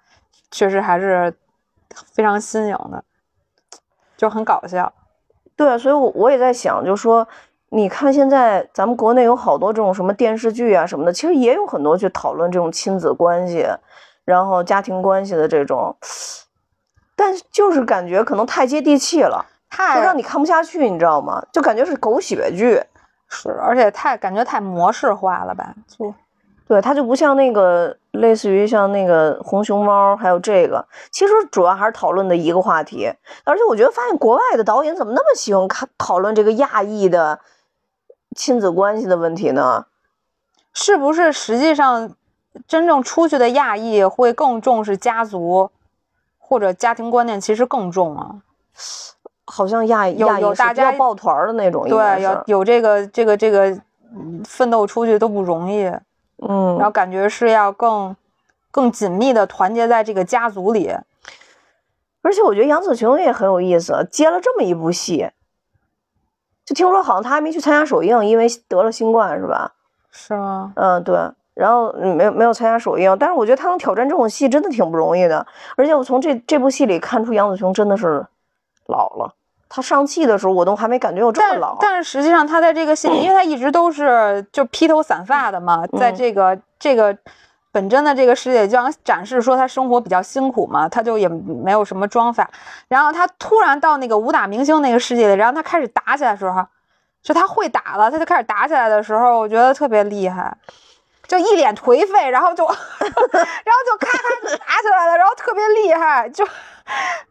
[0.51, 1.35] 确实还是
[2.13, 3.03] 非常新颖的，
[4.19, 4.93] 就很搞笑。
[5.57, 7.27] 对啊，所以我我也在想，就说
[7.71, 13.67] 你看现在咱们国内有好多这种什么电视剧啊什么的，其实也有很多去讨论这种亲子关系，
[14.25, 15.95] 然后家庭关系的这种，
[17.15, 21.45] 但是就是感觉可能太接地气了，就太让你看不下去，你知道吗？
[21.53, 22.83] 就感觉是狗血剧。
[23.31, 25.75] 是，而且太感觉太模式化了吧？
[25.87, 26.15] 就
[26.67, 33.11] 对，它就不像那个类似于像那个红熊猫，还有这个，其实主要还是讨论的一个话题。
[33.45, 37.39] 而且我觉得发现国外的导演怎么那么喜欢看讨论这个亚裔的
[38.37, 39.87] 亲子关系的问题呢？
[40.73, 42.13] 是不是实际上
[42.67, 45.71] 真正出去的亚裔会更重视家族
[46.39, 48.37] 或者家庭观念，其实更重啊？
[49.47, 53.71] 好像亚裔有大家抱团的那种，对，有有这个这个这个
[54.15, 55.85] 嗯奋斗出去都不容易。
[56.41, 58.15] 嗯然，后感觉是要更
[58.71, 60.95] 更紧密的团结在这个家族里。
[62.23, 65.31] 而且我觉得杨紫琼也很有意思，接了这么一部戏，
[66.69, 69.73] 就听说好像他还没去参加首映，因为得了新冠，是吧？
[70.13, 70.71] 是吗？
[70.77, 71.17] 嗯，对。
[71.55, 75.47] 然后嗯没有没有参加首映，但是我觉得他能挑战这种戏真的挺不容易的。
[75.79, 78.23] 而且我从这这部戏里看出杨紫琼真的是
[78.87, 79.33] 老了。
[79.71, 81.79] 他上戏的时候，我都还没感觉有这么老。
[81.81, 87.17] 但是实际上，他在这个戏里，因为他一直都是就披头散发的嘛，在嗯这个这个
[87.71, 92.49] 本真的这个世界，就想展示说他生活比较辛苦嘛，他就也没有什么装法。
[92.89, 96.65] 然后他突然到那个武打明星那个世界里，然后他开始打起来的时候，
[97.23, 100.57] 就他会打了，他就开始打起来的时候，我觉得特别厉害。
[101.27, 102.75] 就一脸颓废，然后就， 然后
[103.87, 106.43] 就咔咔打起来了，然后特别厉害，就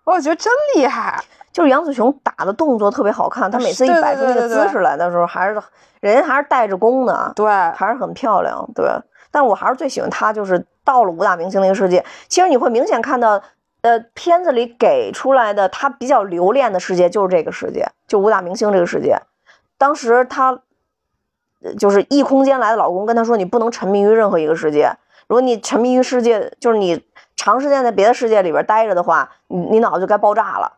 [0.03, 1.19] 我觉得真厉害。
[1.51, 5.59] 就是杨紫琼打的动作特别好看，她每次一摆出那个姿势来的时候，还是
[6.01, 8.63] 人家还是带着功的，对，还是很漂亮。
[8.75, 8.85] 对，
[9.31, 13.41] 但我还是最喜欢他，就是到了武打明星那个世界，其实你会明显看到，
[13.81, 19.17] 呃，片子里给出来的他比较留恋的世界就是这个世界，就武打明星这个世界。
[19.77, 20.59] 当时他
[21.77, 24.91] 就是异空间来的老公跟他说，你不能沉迷于任何一个世界，
[25.27, 27.03] 如果你沉迷于世界，就是你
[27.35, 30.76] 长时间在别的世界里边待着的话，你你脑子就该爆炸了。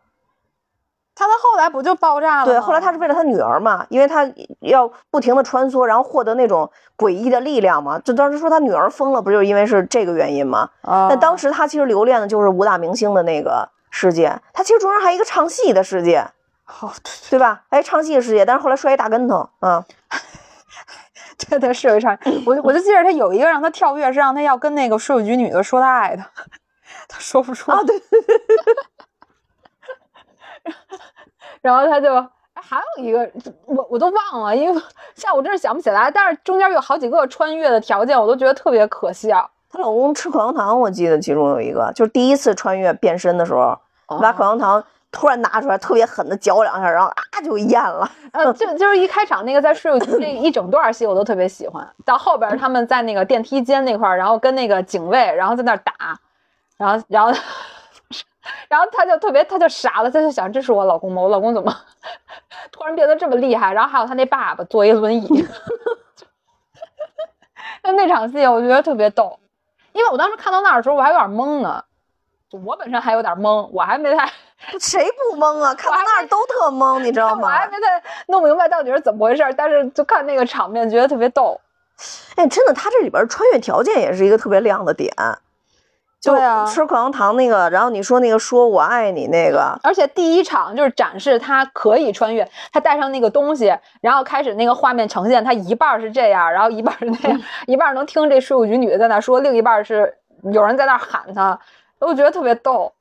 [1.20, 2.52] 他到后来不就爆炸了吗？
[2.52, 4.26] 对，后来他是为了他女儿嘛，因为他
[4.60, 7.98] 要不停的穿梭，然后获得那种诡异的力量嘛。
[7.98, 10.70] 就当时说他女儿疯了，不就是因为是这个原因吗？
[10.80, 16.26] 啊，但当时他其实留恋的就是武打明星的那个世界，他其实中间还有一个唱戏的世界，
[16.64, 16.90] 好，
[17.28, 17.64] 对吧？
[17.68, 19.84] 哎，唱戏的世界，但是后来摔一大跟头，啊，
[21.50, 26.26] 对对是有一场，我就我就记着他有一个让他跳跃，是让他要跟那个税务局女的说他爱他，
[27.06, 27.94] 他说不出啊，对，
[31.60, 33.30] 然后他就哎还有一个
[33.66, 34.82] 我我都忘了，因为
[35.14, 39.50] 下午真是想不起来，但是中间有好几个穿越的条件，我都觉得特别可笑。
[39.70, 43.78] 她老公吃口香糖，我记得其中有一个，就是第一次穿越变身的时候，
[44.20, 48.10] 把口香糖突然拿出来，特别狠的嚼两下，然后啊就咽了。
[48.32, 51.88] 呃，就就是一开场那个在税务局那一整段戏，我都特别喜欢。
[52.04, 55.92] 到后边他们在那个电梯间那块儿，然后跟那个警卫，然后在那儿打，
[56.76, 57.32] 然后然后
[58.68, 61.22] 然后他就特别他就傻了，他就想这是我老公吗？
[61.22, 61.74] 我老公怎么
[62.72, 63.72] 突然变得这么厉害？
[63.72, 65.46] 然后还有他那爸爸坐一轮椅，
[67.82, 69.38] 那那场戏我觉得特别逗，
[69.92, 71.84] 因为我当时看到那儿的时候我还有点懵呢，
[72.50, 74.30] 就我本身还有点懵，我还没太。
[74.78, 75.74] 谁不懵啊？
[75.74, 77.46] 看到那儿都特懵，你知道吗我？
[77.48, 81.58] 还没太弄明白到底是怎么回事儿，但是就看那个场面，觉得特别逗。
[82.36, 85.10] 哎，真的，他这里边穿越条件也是一个特别亮的点。
[86.20, 100.14] 就对啊吃口香糖那个，然后你说那个说我爱你那个，而且第一场就是展示他可以穿越，他带上那个东西，然后开始那个画面呈现，他一半是这样，然后一半是那样， 一半能听这税务局女的在那说，另一半是
[100.52, 101.58] 有人在那喊他，
[102.00, 102.92] 我觉得特别逗。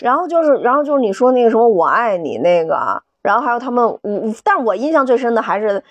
[0.00, 4.00] 然后就是，然后就是你说那个什么我爱你那个，然后还有他们，我
[4.44, 5.82] 但是我印象最深的还是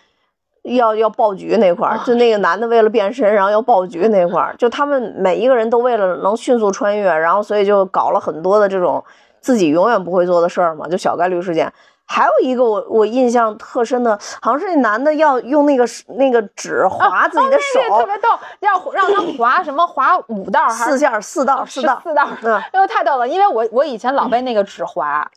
[0.65, 9.04] 要要爆菊那块儿，就那个男的为了变身，然后要爆菊那块儿，就他们每一个人都为了能迅速穿越，然后所以就搞了很多的这种
[9.39, 11.71] 自己永远不会做的事儿嘛，就小概率事件。
[12.08, 15.84] 还有一个我我印象特深的，好像是那男的要用那个
[16.19, 22.28] 那个纸划自己的手，哦那个特别逗，要让他划什么划五道还是四下四道四道，四道？
[22.43, 25.28] 嗯，因为太逗了，因为我我以前老被那个纸划，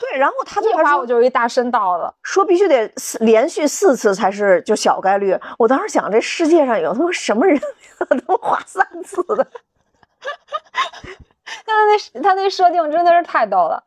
[0.00, 2.12] 对，然后他就一划还说我就是一大深道了。
[2.22, 5.38] 说必须得四连续四次才是就小概率。
[5.58, 7.60] 我当时想，这世界上有他妈什么人
[8.08, 9.46] 能划三次的？
[11.66, 13.82] 他那他那设定真的是太逗了。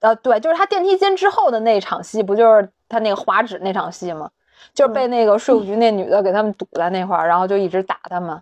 [0.00, 4.30] 呃，对，就是他电梯间之后的那场戏，不就是他那个划纸那场戏吗？
[4.74, 8.40] 就是被那个税务局那女的给他们堵在那块儿，然后就一直打他们，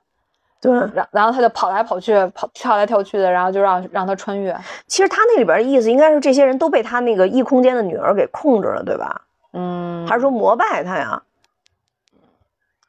[0.61, 4.55] 对，然然后他就跑来跑去，跑跳来跳去的，然后就让让他穿越。
[4.87, 9.23] 其实他那里边的意思应该是这些人都被他那个异空间的女儿给控制了，对吧？
[9.53, 11.23] 嗯，还是说膜拜他呀？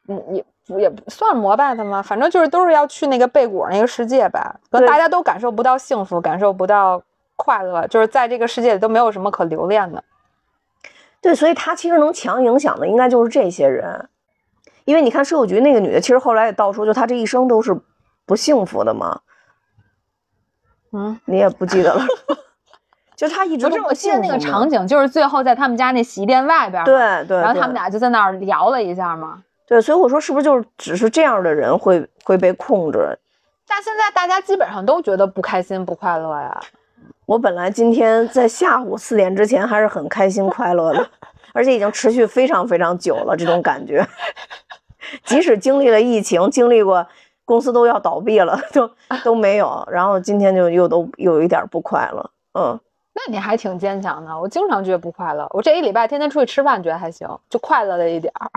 [0.08, 2.02] 嗯也不也不算膜拜他吗？
[2.02, 7.02] 反正就是都是要去那个贝果那个世界吧，可能大家都感受不到幸福，感受不到
[7.36, 10.04] 快乐，就是在这个世界里都没有什么可留恋的。
[11.20, 14.08] 对，所以他其实能强影响的应该就是这些人，
[14.84, 17.76] 因为你看税务局那个女的，其实后来也道出，就她这一生都是
[18.26, 19.20] 不幸福的嘛。
[20.92, 22.04] 嗯，你也不记得了，
[23.16, 29.42] 就她一直不是，我记得那个场景就是最后在他们家那洗衣店外边对，对然后他们俩就在那儿聊了一下嘛。
[29.66, 33.18] 对，所以我说是不是就是只是这样的人会会被控制？
[33.66, 36.60] 但现在大家基本上都觉得不开心、不快乐呀。
[37.24, 41.08] 我本来今天在下午四点之前还是很开心快乐的，
[41.54, 44.06] 而且已经持续非常非常久了，这种感觉。
[45.24, 47.06] 即使经历了疫情，经历过
[47.44, 48.90] 公司都要倒闭了，都
[49.24, 52.30] 都没有，然后今天就又都有一点不快乐。
[52.54, 52.78] 嗯，
[53.14, 55.46] 那你还挺坚强的，我经常觉得不快乐。
[55.50, 58.50] 我这一礼拜天天出去吃饭，觉得还行，就快乐了一点儿。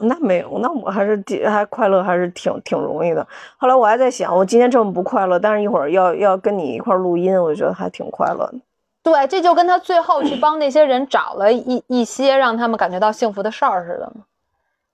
[0.00, 3.26] 那没有，那我还是挺还快乐，还是挺挺容易的。
[3.58, 8.54] 后来我还在想，我今天这么不快乐，但是一会儿要要跟你一块儿录音，我觉得还挺快乐的。
[9.02, 14.22] 对，这就跟他最后去帮那些人找了一一些让他们感觉到幸福的事儿似的嘛。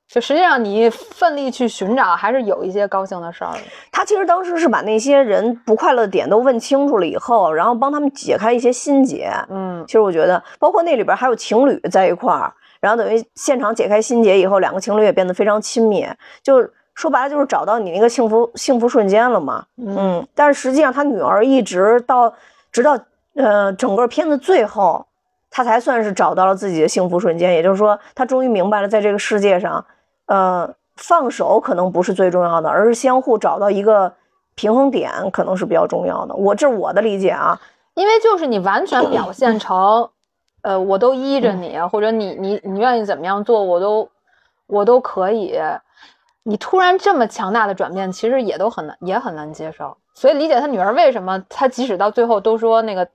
[0.08, 3.52] 就实际上你奋力去寻找，还是有一些高兴的事儿。
[3.92, 9.30] 他其实当时是把那些人不快乐的点都问清楚了以后，然后帮他们解开一些心结。
[9.50, 12.50] 嗯其实我觉得，包括那里边还有情侣在一块儿，
[12.80, 16.06] 然后等于现场解开心结以后，两个情侣也变得非常亲密。
[16.42, 19.66] 就是说白了，就是找到你那个幸福幸福瞬间了嘛。
[19.76, 22.32] 嗯，但是实际上他女儿一直到
[22.72, 22.98] 直到
[23.34, 25.06] 呃整个片子最后，
[25.50, 27.52] 他才算是找到了自己的幸福瞬间。
[27.52, 29.84] 也就是说，他终于明白了，在这个世界上，
[30.28, 34.12] 呃，放手可能不是最重要的，而是相互找到一个
[34.54, 36.34] 平衡点，可能是比较重要的。
[36.34, 37.60] 我这是我的理解啊。
[37.94, 40.08] 因为就是你完全 表现成，
[40.62, 44.08] 呃，我都依着你，或者你你你愿意怎么样做，我都
[44.66, 45.58] 我都可以。
[46.44, 49.96] 你突然这么强大的转变，其实也都很难，也很难接受。
[50.14, 53.06] 所以理解他女儿为什么他即使到最后都说那个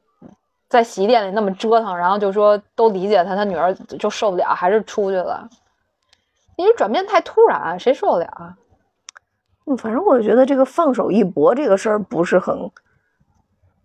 [0.70, 5.48] 在洗衣店里那么折腾，然后就说都理解他，他女儿就受不了，还是出去了。
[6.56, 8.56] 因为转变太突然，谁受得了啊？
[9.66, 12.70] 嗯，反正我觉得这个放手一搏这个事儿不是很，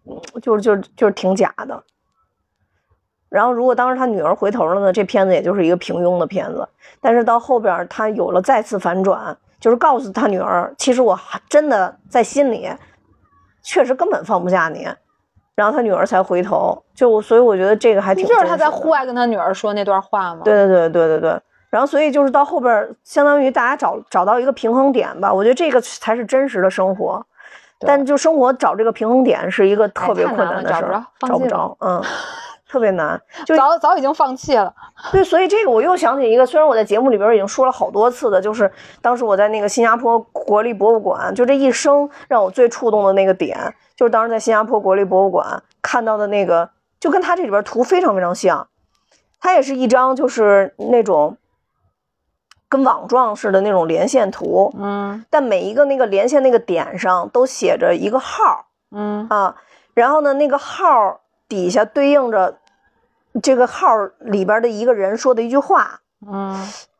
[0.04, 1.82] 嗯，就是就是就是挺假的。
[3.28, 6.66] 然后，如果当时他女儿回头了呢，这片子也就是一个平庸的片子。
[7.00, 12.68] 但是到后边他有了再次反转，就是告诉他女儿，其实我还真的在心里，
[13.62, 14.88] 确实根本放不下你。
[15.54, 18.26] 然后他女儿才回头，就所以我觉得这个还挺。
[18.26, 20.40] 就是他在户外跟他女儿说那段话吗？
[20.42, 21.42] 对对对对对对。
[21.70, 25.32] 然后所以就是到后边，相当于大家找找到一个平衡点吧。
[25.32, 27.24] 我觉得这个才是真实的生活。
[27.80, 32.02] 但就生活找这个平衡点是一个特别困难的事儿，找不着，嗯。
[32.70, 34.70] 特别难，就早早已经放弃了。
[35.10, 46.68] 对，所以这个我又想起一个，虽然我在节目里边已经说了好多次的，就是当时我在那个新加坡国立博物馆，就这一生让我最触动的那个点，就是当时在新加坡国立博物馆看到的那个，
[47.00, 48.68] 就跟他这里边图非常非常像，
[49.40, 51.38] 它也是一张就是那种
[52.68, 59.26] 跟网状似的那种连线图，嗯，但每一个那个连线那个点上都写着一个号，嗯。
[59.28, 59.56] 啊，
[59.94, 61.20] 然后呢那个号。
[61.48, 62.58] 底下对应着
[63.42, 63.88] 这个号
[64.20, 66.00] 里边的一个人说的一句话，
[66.30, 66.54] 嗯，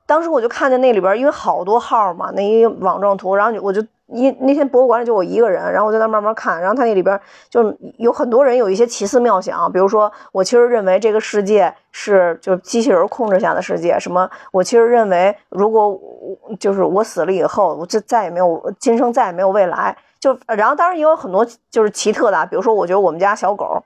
[0.07, 23.85] 当时我就看见那里边，因为好多号嘛，那一网状图，然后我就一那天博物馆里就我一个人，然后我在那慢慢看，然后他那里边就有很多人有一些奇思妙想，比如说我其实认为这个世界是就机器人控制下的世界，什么我其实认为如果我就是我死了以后，我就再也没有今生再也没有未来，就然后当然也有很多就是奇特的，比如说我觉得我们家小狗。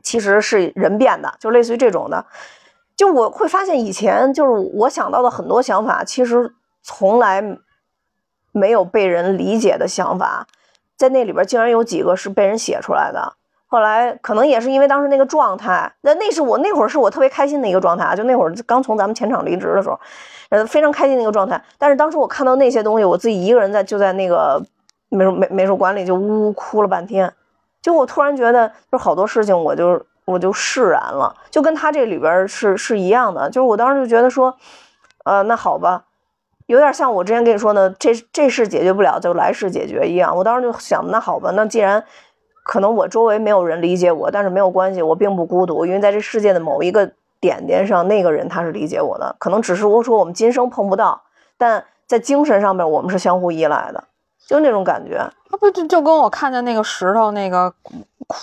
[0.00, 2.24] 其实是人变的，就类似于这种的。
[2.96, 6.50] 就我会发现，以前就是我想到的很多想法，其实
[6.82, 7.42] 从来
[8.52, 10.46] 没有被人理解的想法，
[10.96, 13.34] 在那里边竟然有几个是被人写出来的。
[13.70, 18.16] 后来可能也是因为当时那个状态，那那是我那会儿是我特别开心的一个状态！
[18.16, 20.00] 就那会儿刚从咱们前场离职的时候，
[20.48, 21.62] 呃，非常开心的一个状态。
[21.76, 24.58] 但是当时我看到那些东西，我自己一个人在就在那个
[25.10, 27.30] 美术美美术馆里就呜呜哭了半天。
[27.82, 33.50] 就我突然觉得，就好多事情，我就我就释然了，就跟他这里边是是一样的。
[33.50, 34.56] 就是我当时就觉得说，
[35.24, 36.04] 呃，那好吧，
[36.68, 40.36] 有点像我之前跟你说的，这这事解决不了，就来世解决一样。
[40.36, 42.02] 我当时就想，那好吧，那既然
[42.62, 47.10] 可能我周围没有人理解我，但是没有关系，我并不孤独，因为在这世界的某一个
[47.40, 49.34] 点点上，那个人他是理解我的。
[49.38, 51.20] 可能只是我说我们今生碰不到，
[51.56, 54.04] 但在精神上面我们是相互依赖的。
[54.46, 55.18] 就那种感觉，
[55.50, 57.96] 那不就就跟我看见那个石头那个哭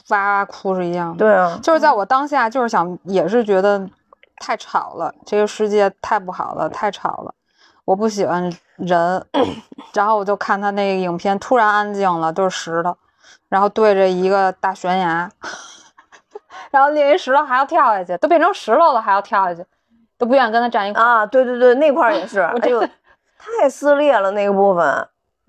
[0.09, 1.17] 哇哇哭是一样的。
[1.17, 3.89] 对啊，就是在我当下，就是想，也是觉得
[4.37, 7.33] 太吵了，这个世界太不好了，太吵了，
[7.85, 9.25] 我不喜欢人。
[9.93, 12.97] 然后我就看他那个影片，突然安静了，都是石头，
[13.47, 15.31] 然后对着一个大悬崖，
[16.69, 19.65] 然后另一石头还要跳下去，都变成石头了还要跳下去，
[20.17, 21.25] 都不愿意跟他站一块啊。
[21.25, 22.85] 对对对，那块也是， 哎呦，
[23.37, 25.07] 太撕裂了那个部分。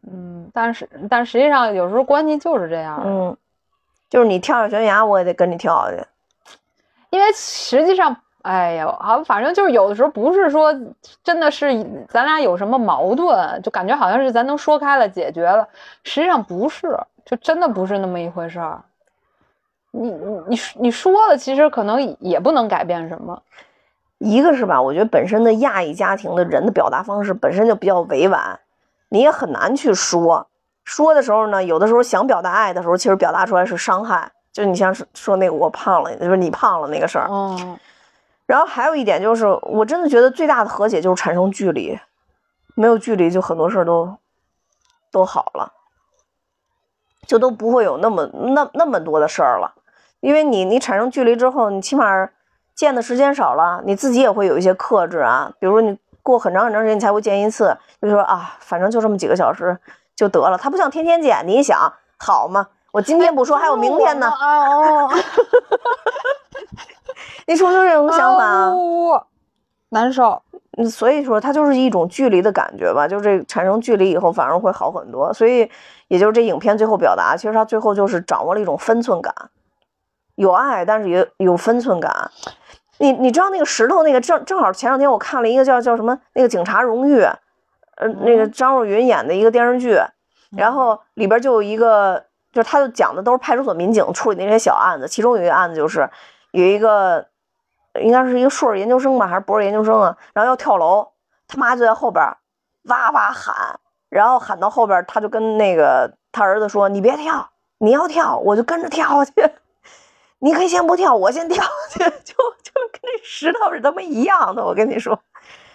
[0.09, 3.37] 嗯，但是但实际上有时候关系就是这样，嗯，
[4.09, 6.07] 就是你跳下悬崖，我也得跟你跳下去，
[7.11, 8.17] 因为实际上，
[8.47, 10.73] 哎呀，好，反正就是有的时候不是说
[11.25, 11.67] 真的是
[12.09, 15.67] 咱俩有什么矛盾，就感觉好像是咱能说开了解决了，
[16.05, 18.81] 实际上不是，就真的不是那么一回事儿。
[19.91, 23.43] 你你你你说了，其实可能也不能改变什么。
[24.19, 28.61] 一个是吧，我觉得本身的亚裔家庭的人的表达方式本身就比较委婉。
[29.09, 30.47] 你也很难去说，
[30.85, 34.31] 说的时候呢，有的时候想表达爱的时候，其实表达出来是伤害。
[34.53, 37.27] 就你像是说那个我胖了，就是你胖了那个事儿。
[37.29, 37.77] 嗯。
[38.47, 41.99] 然后还有一点就是，我真的觉得最大的和解就是产生距离，
[42.75, 44.17] 没有距离就很多事儿都
[45.11, 45.73] 都好了，
[47.27, 48.25] 就都不会有那么
[48.55, 49.75] 那那么多的事儿了。
[50.21, 52.29] 因为你你产生距离之后，你起码
[52.75, 55.99] 见的时间少了，你自己也会有一些克制啊，比如说你。
[56.27, 59.79] 过很长很长时间你才会见一次，就说啊，反正就这么几个小时
[60.17, 60.59] 就得了。
[60.59, 62.67] 他不像天天见，你想好吗？
[62.91, 64.29] 我今天不说，还有明天呢。
[64.29, 65.09] 哦，
[67.47, 68.73] 你是不是这种想法？
[69.91, 70.43] 难受。
[70.79, 75.33] 嗯，所以说它就是一种距离的感觉吧，就这产生距离以后反而会好很多。
[75.33, 75.71] 所以
[76.09, 79.35] 也就是这影片最后表达，其实它最后就是掌握了一种分寸感，
[80.35, 82.31] 有爱，但是也有分寸感。
[82.99, 87.21] 你你知道那个石头那个正正好前两天我看了一个叫叫什么那个警察荣誉，
[87.97, 89.99] 呃那个张若昀演的一个电视剧，
[90.51, 92.23] 然后里边就有一个
[92.53, 96.11] 就是他就讲的都是派出所民警处理那些小案子，其中有一个案子就是
[96.57, 97.27] 有一个
[98.01, 101.07] 应该是一个硕士研究生吧还是博士研究生啊，然后要跳楼，
[101.47, 102.25] 他妈就在后边
[102.85, 103.79] 哇哇喊，
[104.09, 109.33] 然后喊到后边他就跟那个他儿子说你别跳，你要跳我就跟着跳去。
[110.41, 114.65] 你可以先不跳，我先跳，去 就就跟那石头是他妈一样的。
[114.65, 115.19] 我跟你说，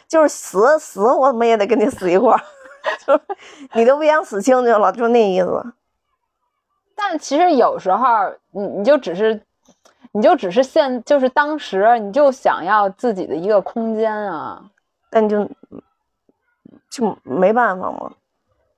[0.07, 2.41] 就是死死我怎么也得跟你死一块儿，
[3.05, 3.19] 就
[3.73, 5.73] 你都不想死清净了，就那意思。
[6.95, 8.07] 但其实有时候
[8.51, 9.43] 你你就只是，
[10.13, 14.61] 你就只是现就是当时你就想要自己的一个空间啊，
[15.09, 15.49] 但就
[16.89, 18.11] 就没办法嘛。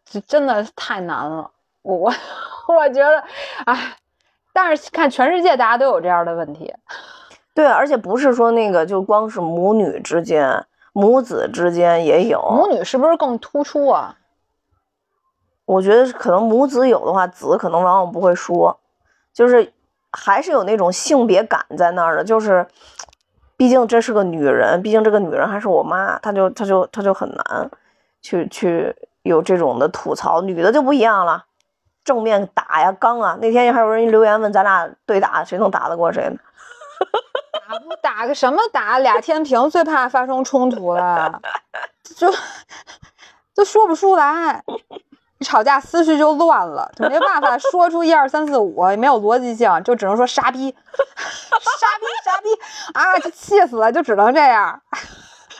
[0.05, 1.49] 这真的太难了。
[1.81, 2.13] 我我
[2.75, 3.23] 我觉得，
[3.65, 3.97] 哎，
[4.53, 6.73] 但是看全世界大家都有这样的问题。
[7.53, 12.41] 对，而且不是说那个就光是母女之间、母子之间也有。
[12.51, 14.15] 母女是不是更突出啊？
[15.65, 18.79] 我觉得可能母子有的话，子可能往往不会说，
[19.33, 19.71] 就是
[20.13, 22.23] 还是有那种性别感在那儿的。
[22.23, 22.65] 就是，
[23.57, 27.69] 毕竟这是个女人，毕竟这个女人还是我妈，她就她就她就很难
[28.21, 30.41] 去去有这种的吐槽。
[30.41, 31.45] 女的就不一样了，
[32.03, 33.37] 正面打呀，刚啊。
[33.41, 36.37] 那天还有人留言问咱俩对打，谁能打得过谁呢？
[37.67, 38.99] 打不打个什么打？
[38.99, 41.41] 俩天平最怕发生冲突了，
[42.15, 42.31] 就
[43.53, 44.63] 就说不出来。
[45.43, 52.47] 吵架思绪就乱了， 就没办法说出一二三四五，也没有逻辑性，就只能说傻逼， 傻逼，傻逼
[52.93, 53.19] 啊！
[53.19, 54.81] 就气死了，就只能这样，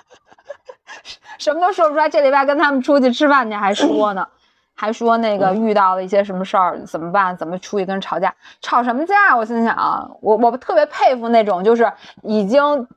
[1.37, 2.07] 什么都说不出来。
[2.07, 4.27] 这礼拜跟他们出去吃饭去，还说呢，
[4.75, 7.35] 还说那个遇到了一些什么事儿怎么办？
[7.35, 8.33] 怎么出去跟人吵架？
[8.61, 9.35] 吵什么架？
[9.35, 12.87] 我心想，我我特别佩服那种，就是已经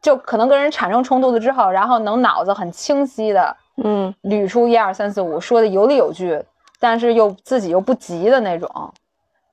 [0.00, 3.56] 就可能跟人产生冲突了之后，然后能脑子很清晰的。
[3.82, 6.38] 嗯，捋出一二三四五，说的有理有据，
[6.78, 8.68] 但是又自己又不急的那种，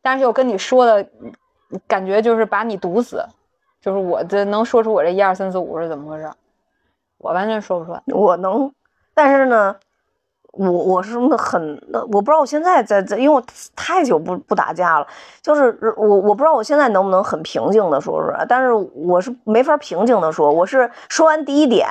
[0.01, 1.07] 但是又跟你说的，
[1.88, 3.23] 感觉就是把你堵死，
[3.82, 6.30] 就是我这能说出我这一二三四五是怎么回事，
[7.19, 8.01] 我完全说不出来。
[8.07, 8.69] 我能，
[9.13, 9.73] 但是呢，
[10.51, 13.41] 我我是很，我不知道我现在在在，因为我
[13.78, 15.07] 太久不不打架了，
[15.41, 21.88] 就是我我不知道我现在能不能很平静的说出来，但是我是没法平静的说，我是说完第一点，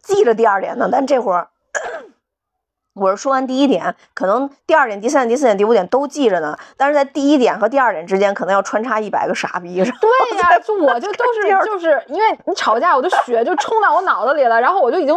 [0.00, 1.48] 记着第二点呢，但这会儿。
[2.94, 9.84] 我是说完第一点，可能第二点、第三点、第四点、第五点都记着呢，但是在第一点和第二点之间，可能要穿插一百个傻逼。
[9.84, 15.14] 对呀，就我就 都是就是 因为你吵架，我的血就冲到我脑子里了，然后我就已经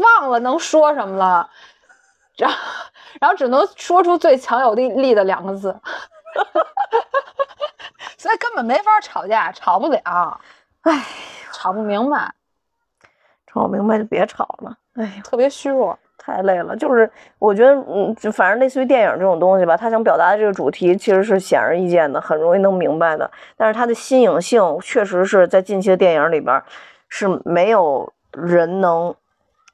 [0.00, 1.50] 忘了能说什么了，
[2.36, 2.56] 然后
[3.20, 5.76] 然后只能说出最强有力的两个字，
[8.16, 10.40] 所以根本没法吵架，吵不了，
[10.82, 11.04] 哎，
[11.52, 12.34] 吵不明白，
[13.48, 14.76] 吵明白就别吵了。
[14.96, 16.74] 哎呀，特别虚弱，太累了。
[16.76, 23.30] 就是我觉得，嗯，就反正类似于电影这种东西吧，他想表达的这个主题其实是显而易见的，很容易能明白的。
[23.56, 26.62] 但是他的新颖性确实是在近期的电影里边
[27.08, 29.14] 是没有人能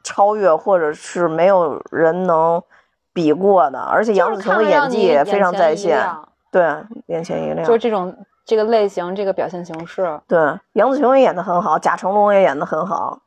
[0.03, 2.61] 超越，或者是没有人能
[3.13, 3.79] 比过的。
[3.79, 6.05] 而且杨紫琼的演技也非常在线，
[6.51, 6.63] 对，
[7.07, 7.65] 眼前一亮。
[7.65, 8.15] 就是这种
[8.45, 10.21] 这个类型，这个表现形式。
[10.27, 10.39] 对，
[10.73, 13.21] 杨紫琼也演得很好，贾成龙也演得很好。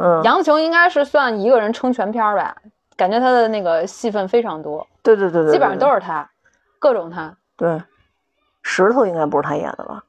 [0.00, 2.56] 嗯，杨紫琼应该是算一个人撑全片儿吧，
[2.96, 4.86] 感觉她的那个戏份非常多。
[5.02, 6.30] 对对对对，基本上都是她，
[6.78, 7.36] 各种她。
[7.56, 7.82] 对，
[8.62, 10.02] 石头应该不是她演的吧？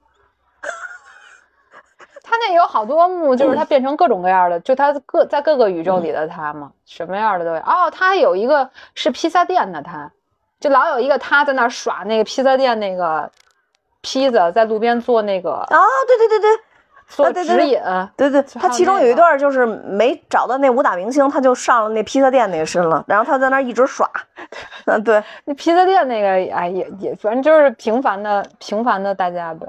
[2.25, 7.57] 他那有好多幕，就是他变成各种各样的，就他各在各个宇宙里的他嘛，什么样的都有。
[7.57, 10.11] 哦，他有一个是披萨店的，他
[10.59, 13.29] 就老有一个他在那耍那个披萨店那个
[14.01, 15.51] 披萨，在路边做那个。
[15.51, 16.63] 哦，对对对对。
[17.15, 17.79] 做指引，
[18.17, 24.09] 对对，他其中有一段就是没找到那武打明星，他就上了那披萨店那个身了，然后他在那一直耍，
[24.85, 29.67] 嗯，对，那披萨店那个，哎，也也反正就是平凡的平凡的大家呗。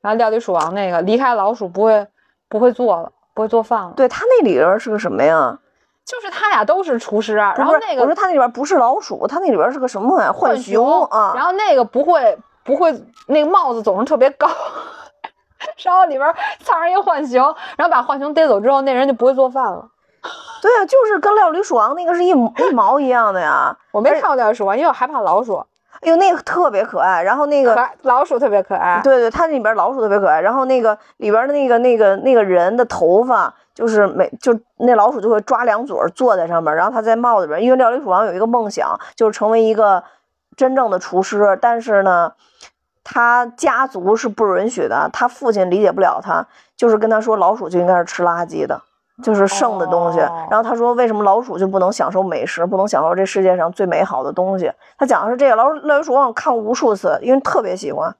[0.00, 2.06] 然后料理鼠王那个离开老鼠不会
[2.48, 3.92] 不会做了，不会做饭了。
[3.96, 5.58] 对他那里边是个什么呀？
[6.04, 10.32] 就是他俩都是厨师，然后那个我说他那里边不是老鼠，他那里边是个什么呀？
[10.32, 11.32] 浣熊啊。
[11.36, 12.92] 然后那个不会不会
[13.28, 14.48] 那个帽子总是特别高。
[15.84, 17.42] 然后里边藏着一个浣熊，
[17.76, 19.88] 然后把浣熊逮走之后，那人就不会做饭了。
[20.60, 23.76] 对啊，就是跟料理鼠王那个是一一毛一样的呀。
[23.90, 25.56] 我没看过料理鼠王，因为我害怕老鼠。
[26.00, 27.22] 哎呦，那个特别可爱。
[27.22, 29.00] 然后那个老鼠特别可爱。
[29.02, 30.40] 对对，它里边老鼠特别可爱。
[30.40, 37.60] 然后那个里边的那个那个那个人的头发，就是每就那老鼠就会抓两撮坐在上面，然后它在帽子里边。
[37.60, 40.04] 因为料理鼠王有一个梦想，就是成为一个
[40.56, 42.32] 真正的厨师，但是呢。
[43.04, 46.46] 他家族是不允许的，他父亲理解不了他，
[46.76, 48.80] 就是跟他说老鼠就应该是吃垃圾的，
[49.22, 50.18] 就是剩的东西。
[50.18, 54.72] 然后他说为什么老鼠就不能享受美食，不能享受这世界上最美好的东西？
[54.96, 55.56] 他讲的是这个。
[55.56, 58.14] 老鼠老鼠我看无数次，因为特别喜欢。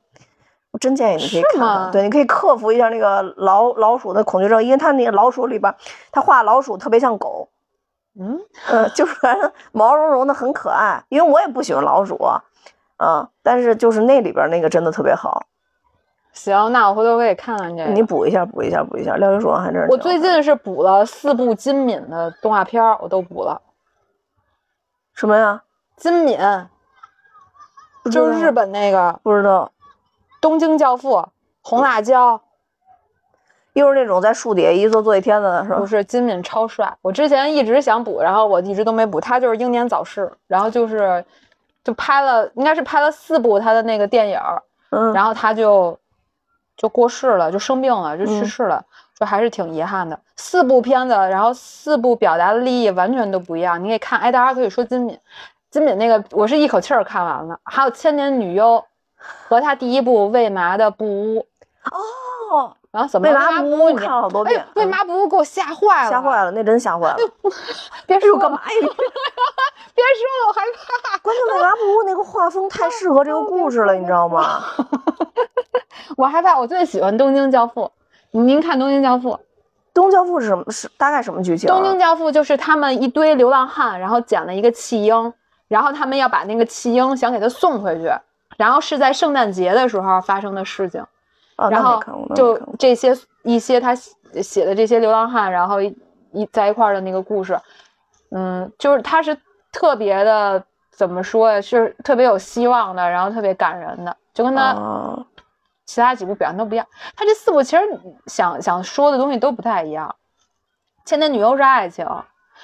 [0.72, 5.74] 我真建议你可以看，对，你可以克服一下那个老老鼠的恐惧症，因为他那个老鼠里边，
[6.10, 7.46] 他画老鼠特别像狗，
[8.18, 9.14] 嗯，呃，就是
[9.72, 11.04] 毛茸茸的很可爱。
[11.10, 12.18] 因为我也不喜欢老鼠。
[13.02, 13.28] 啊！
[13.42, 15.44] 但是就是那里边那个真的特别好，
[16.32, 17.90] 行，那我回头可以看看这个。
[17.90, 19.16] 你补一下，补一下，补一下。
[19.16, 19.88] 廖一爽还真是。
[19.90, 23.60] 我最近是补了四部金敏的动画片，我都补了。
[25.14, 25.62] 什么呀？
[25.96, 26.38] 金敏，
[28.10, 29.18] 就是日本那个。
[29.22, 29.70] 不知道。
[30.40, 31.26] 东京教父，
[31.60, 32.40] 红辣椒。
[33.74, 35.78] 又是那种在树底下一坐坐一天的，是吧？
[35.78, 36.94] 不是，金敏超帅。
[37.00, 39.18] 我之前一直想补，然后我一直都没补。
[39.18, 41.24] 他就是英年早逝，然后就是，
[41.84, 44.38] 就拍了，应该是拍了四部他的那个电影
[44.90, 45.98] 嗯，然后他就
[46.76, 48.84] 就过世了，就生病了，就去世了，
[49.18, 50.18] 就还是挺遗憾的。
[50.36, 53.82] 四部片子，然后四部表达的利益完全都不一样。
[53.82, 55.18] 你可以看，哎，大家可以说金敏，
[55.70, 57.58] 金敏那个我是一口气儿看完了。
[57.64, 58.76] 还有《千年女优》
[59.48, 61.40] 和他第一部《未麻的布屋》
[61.90, 62.76] 哦。
[62.92, 63.26] 然后怎么？
[63.26, 64.64] 为嘛不误看了好多遍？
[64.76, 66.10] 为嘛不误给我吓坏了？
[66.10, 67.16] 吓坏了，那真吓坏了！
[68.06, 68.64] 别说干嘛呀？
[69.94, 70.60] 别说了，我害
[71.02, 71.18] 怕。
[71.18, 74.62] 关键为嘛不误那个画风太适合这个 故事了，你知道吗？
[76.16, 76.58] 我害怕。
[76.58, 77.82] 我最喜欢《东京教父》。
[78.30, 79.30] 您看《东京教父》？
[79.94, 80.64] 《东京教父》是什么？
[80.70, 81.68] 是大概什么剧情？
[81.72, 85.32] 《东京教父》就是他们一堆流浪汉，然后捡了一个弃婴，
[85.68, 88.10] 然后他们要把那个弃婴想给他送回去，
[88.58, 91.02] 然后是在圣诞节的时候发生的事情。
[91.70, 92.00] 然后
[92.34, 97.58] 就这些一些他写的这些流浪汉，然后一在一块儿的那个故事，
[98.30, 99.36] 嗯，就是他是
[99.70, 101.60] 特别的怎么说呀？
[101.60, 104.74] 是特别有希望的，然后特别感人的，就跟他
[105.84, 106.86] 其他几部表现都不一样。
[107.16, 107.82] 他这四部其实
[108.26, 110.14] 想想说的东西都不太一样。
[111.04, 112.06] 千年女优是爱情，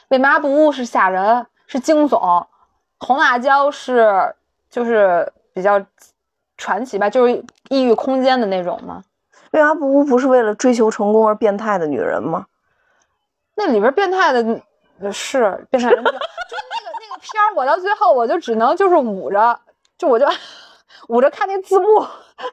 [0.09, 2.46] 为嘛不误是吓人，是惊悚，
[2.99, 4.34] 红辣椒是
[4.70, 5.84] 就是比较。
[6.61, 9.05] 传奇吧，就是异域空间的那种吗？
[9.53, 12.47] 为啥不不是为了追求成功而变态的女人吗？
[13.55, 14.43] 那里边变态的
[15.12, 16.19] 是变态人，就那个
[17.01, 19.59] 那个片儿，我到最后我就只能就是捂着，
[19.97, 20.27] 就我就
[21.09, 22.07] 捂着看那字幕。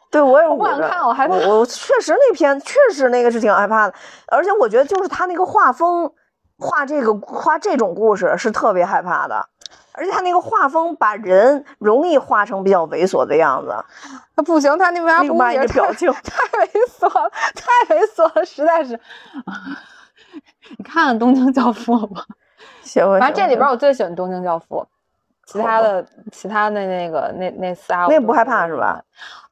[0.10, 1.36] 对我也不敢看，我害怕。
[1.36, 3.94] 我确实那片确实那个是挺害怕的，
[4.28, 6.12] 而且我觉得就是他那个画风
[6.58, 9.48] 画这个画这种故事是特别害怕的。
[9.98, 13.74] 而且他那个画风把人容易画成比较猥琐的样子，
[14.36, 16.70] 他不行，他那为啥不也表情太猥
[17.00, 19.00] 琐了，太猥琐了，实在是。
[20.78, 22.26] 你看看《东京教父》吧，
[22.82, 24.78] 行，反正这里边我最喜欢《东京教父》，
[25.46, 29.02] 其他的其他的那个那那仨，那不害怕是吧？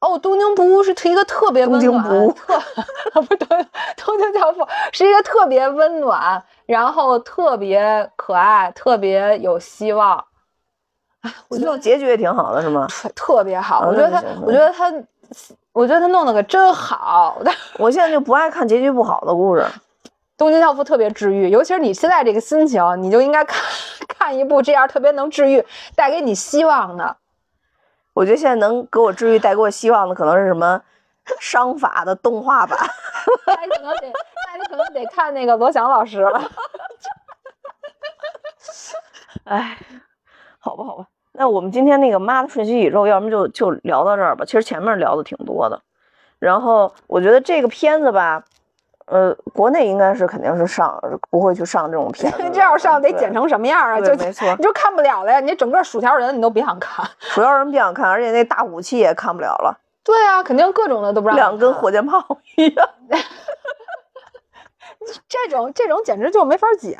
[0.00, 2.60] 哦，《东京不误》是一个特别温暖，特
[3.22, 3.58] 不对，
[3.96, 4.60] 《东京教父》
[4.92, 10.22] 是一个特别温暖，然后特别可爱，特别有希望。
[11.48, 12.86] 我觉得结局也挺好的，是吗？
[13.14, 14.92] 特别好，我觉得他，我觉得他，
[15.72, 17.40] 我觉得他弄的可真好。
[17.78, 19.62] 我现在就不爱看结局不好的故事，
[20.36, 23.62] 《东京教父》特别治愈，尤其是你现在这个心情，你就应该看
[24.06, 25.64] 看一部这样特别能治愈、
[25.94, 27.16] 带给你希望的。
[28.12, 30.80] 我觉得现在能给我治愈、带给我希望的，可能是什么
[31.40, 32.78] 商法的动画版。
[33.46, 36.50] 那你可能得，那你可能得看那个罗翔老师了。
[39.44, 39.76] 哎，
[40.58, 41.06] 好吧，好吧。
[41.36, 44.44] 那我们今天那个妈的瞬息宇宙，要么就就聊到这儿吧。
[44.44, 45.82] 其实前面聊的挺多的，
[46.38, 48.44] 然后我觉得这个片子吧，
[49.06, 52.38] 呃，国内应该是肯定是上不会去上这种片子。
[52.54, 54.00] 这要上得剪成什么样啊？
[54.00, 55.40] 就没错，你就看不了了呀！
[55.40, 59.76] 你整个薯条人你都别想看，薯条人不想看，而且那大武器也看不了了。
[60.04, 61.36] 对啊，肯定各种的都不让。
[61.36, 62.24] 两根火箭炮
[62.56, 62.88] 一样，
[65.28, 66.96] 这种这种简直就没法剪。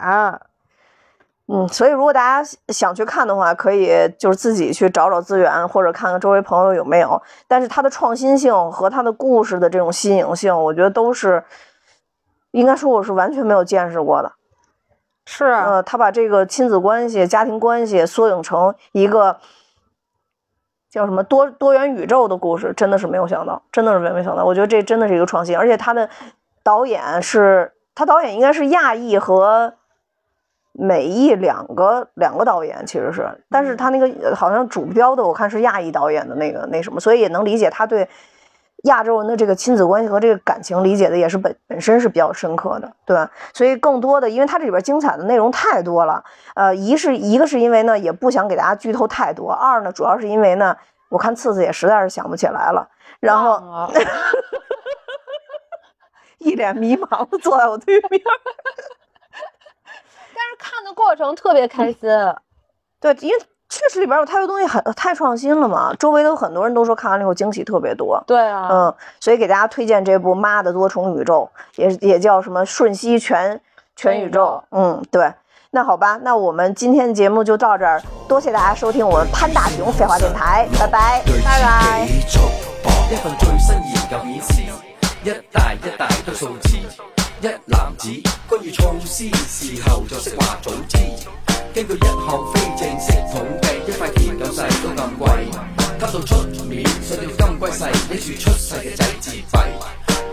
[1.46, 7.20] 嗯，所以如果大家想去看的话，可以就是自己去找找资源，或者看看周围朋友有没有。
[7.46, 11.44] 但是它的创新性和它的故事的这种新颖性，我觉得都是
[12.52, 14.32] 应该说我是完全没有见识过的。
[15.26, 19.36] 是，呃，他把这个亲子关系、家庭关系缩影成一个
[20.90, 24.46] 叫什么多多元宇宙的故事，真的是没有想到，真的是没有想到。
[24.46, 26.08] 我觉得这真的是一个创新，而且他的
[26.62, 29.74] 导演是他导演应该是亚裔和。
[30.76, 38.08] 美裔两个两个导演其实是，但是他那个好像主标的我看是亚裔导演的那个那什么，所以也能理解他对
[38.84, 43.30] 亚洲人的这个亲子关系和这个感情理解的也是本本身是比较深刻的，对吧？
[43.52, 46.22] 所以更多的，因为它这里边精彩的内容太多了，
[46.56, 50.76] 呃，一是一个是因为呢也不想给大家剧透太多，二呢主要是因为呢
[51.08, 52.88] 我看次次也实在是想不起来了，
[53.20, 53.88] 然后
[56.38, 58.20] 一脸迷茫的坐在我对面。
[60.58, 62.08] 看的过程特别开心，
[63.00, 63.36] 对，因为
[63.68, 68.22] 确实里边有太多东西很太创新了嘛，周围都有很多人都说看完了以后惊喜特别多。
[68.26, 71.50] 对啊，嗯，所以给大家推荐这部《妈的多重宇宙》，
[71.82, 73.60] 也也叫什么《瞬息全
[73.96, 74.62] 全宇宙》。
[74.76, 75.32] 嗯，对。
[75.70, 82.06] 那好吧，那我们今天的节目就到这儿，多谢大家收听我们潘大熊废话电台，拜拜，拜拜。
[87.44, 90.96] 一男子，君如创思时候就识话早知。
[91.74, 92.16] 经过一项
[92.54, 95.28] 非正式统计，一块田咁细都咁贵，
[96.00, 99.58] 吸到出面上掉金龟世，呢处出世嘅仔自闭，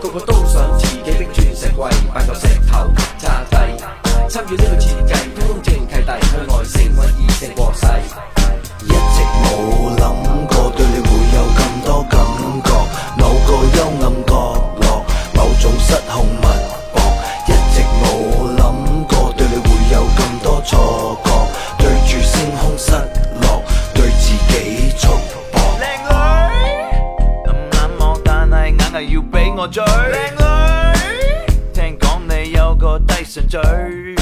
[0.00, 3.56] 个个都想自己逼钻石贵，扮嚿石头炸低。
[4.30, 7.84] 参与呢个设计，通通正契弟，去外星搵异性过世。
[8.84, 10.00] 一直冇谂
[10.46, 12.16] 过对你会有咁多感
[12.64, 12.72] 觉，
[13.18, 14.32] 某个幽暗角
[14.80, 15.04] 落，
[15.34, 16.41] 某种失控。
[29.68, 34.21] 靓女，听讲你有个低唇嘴。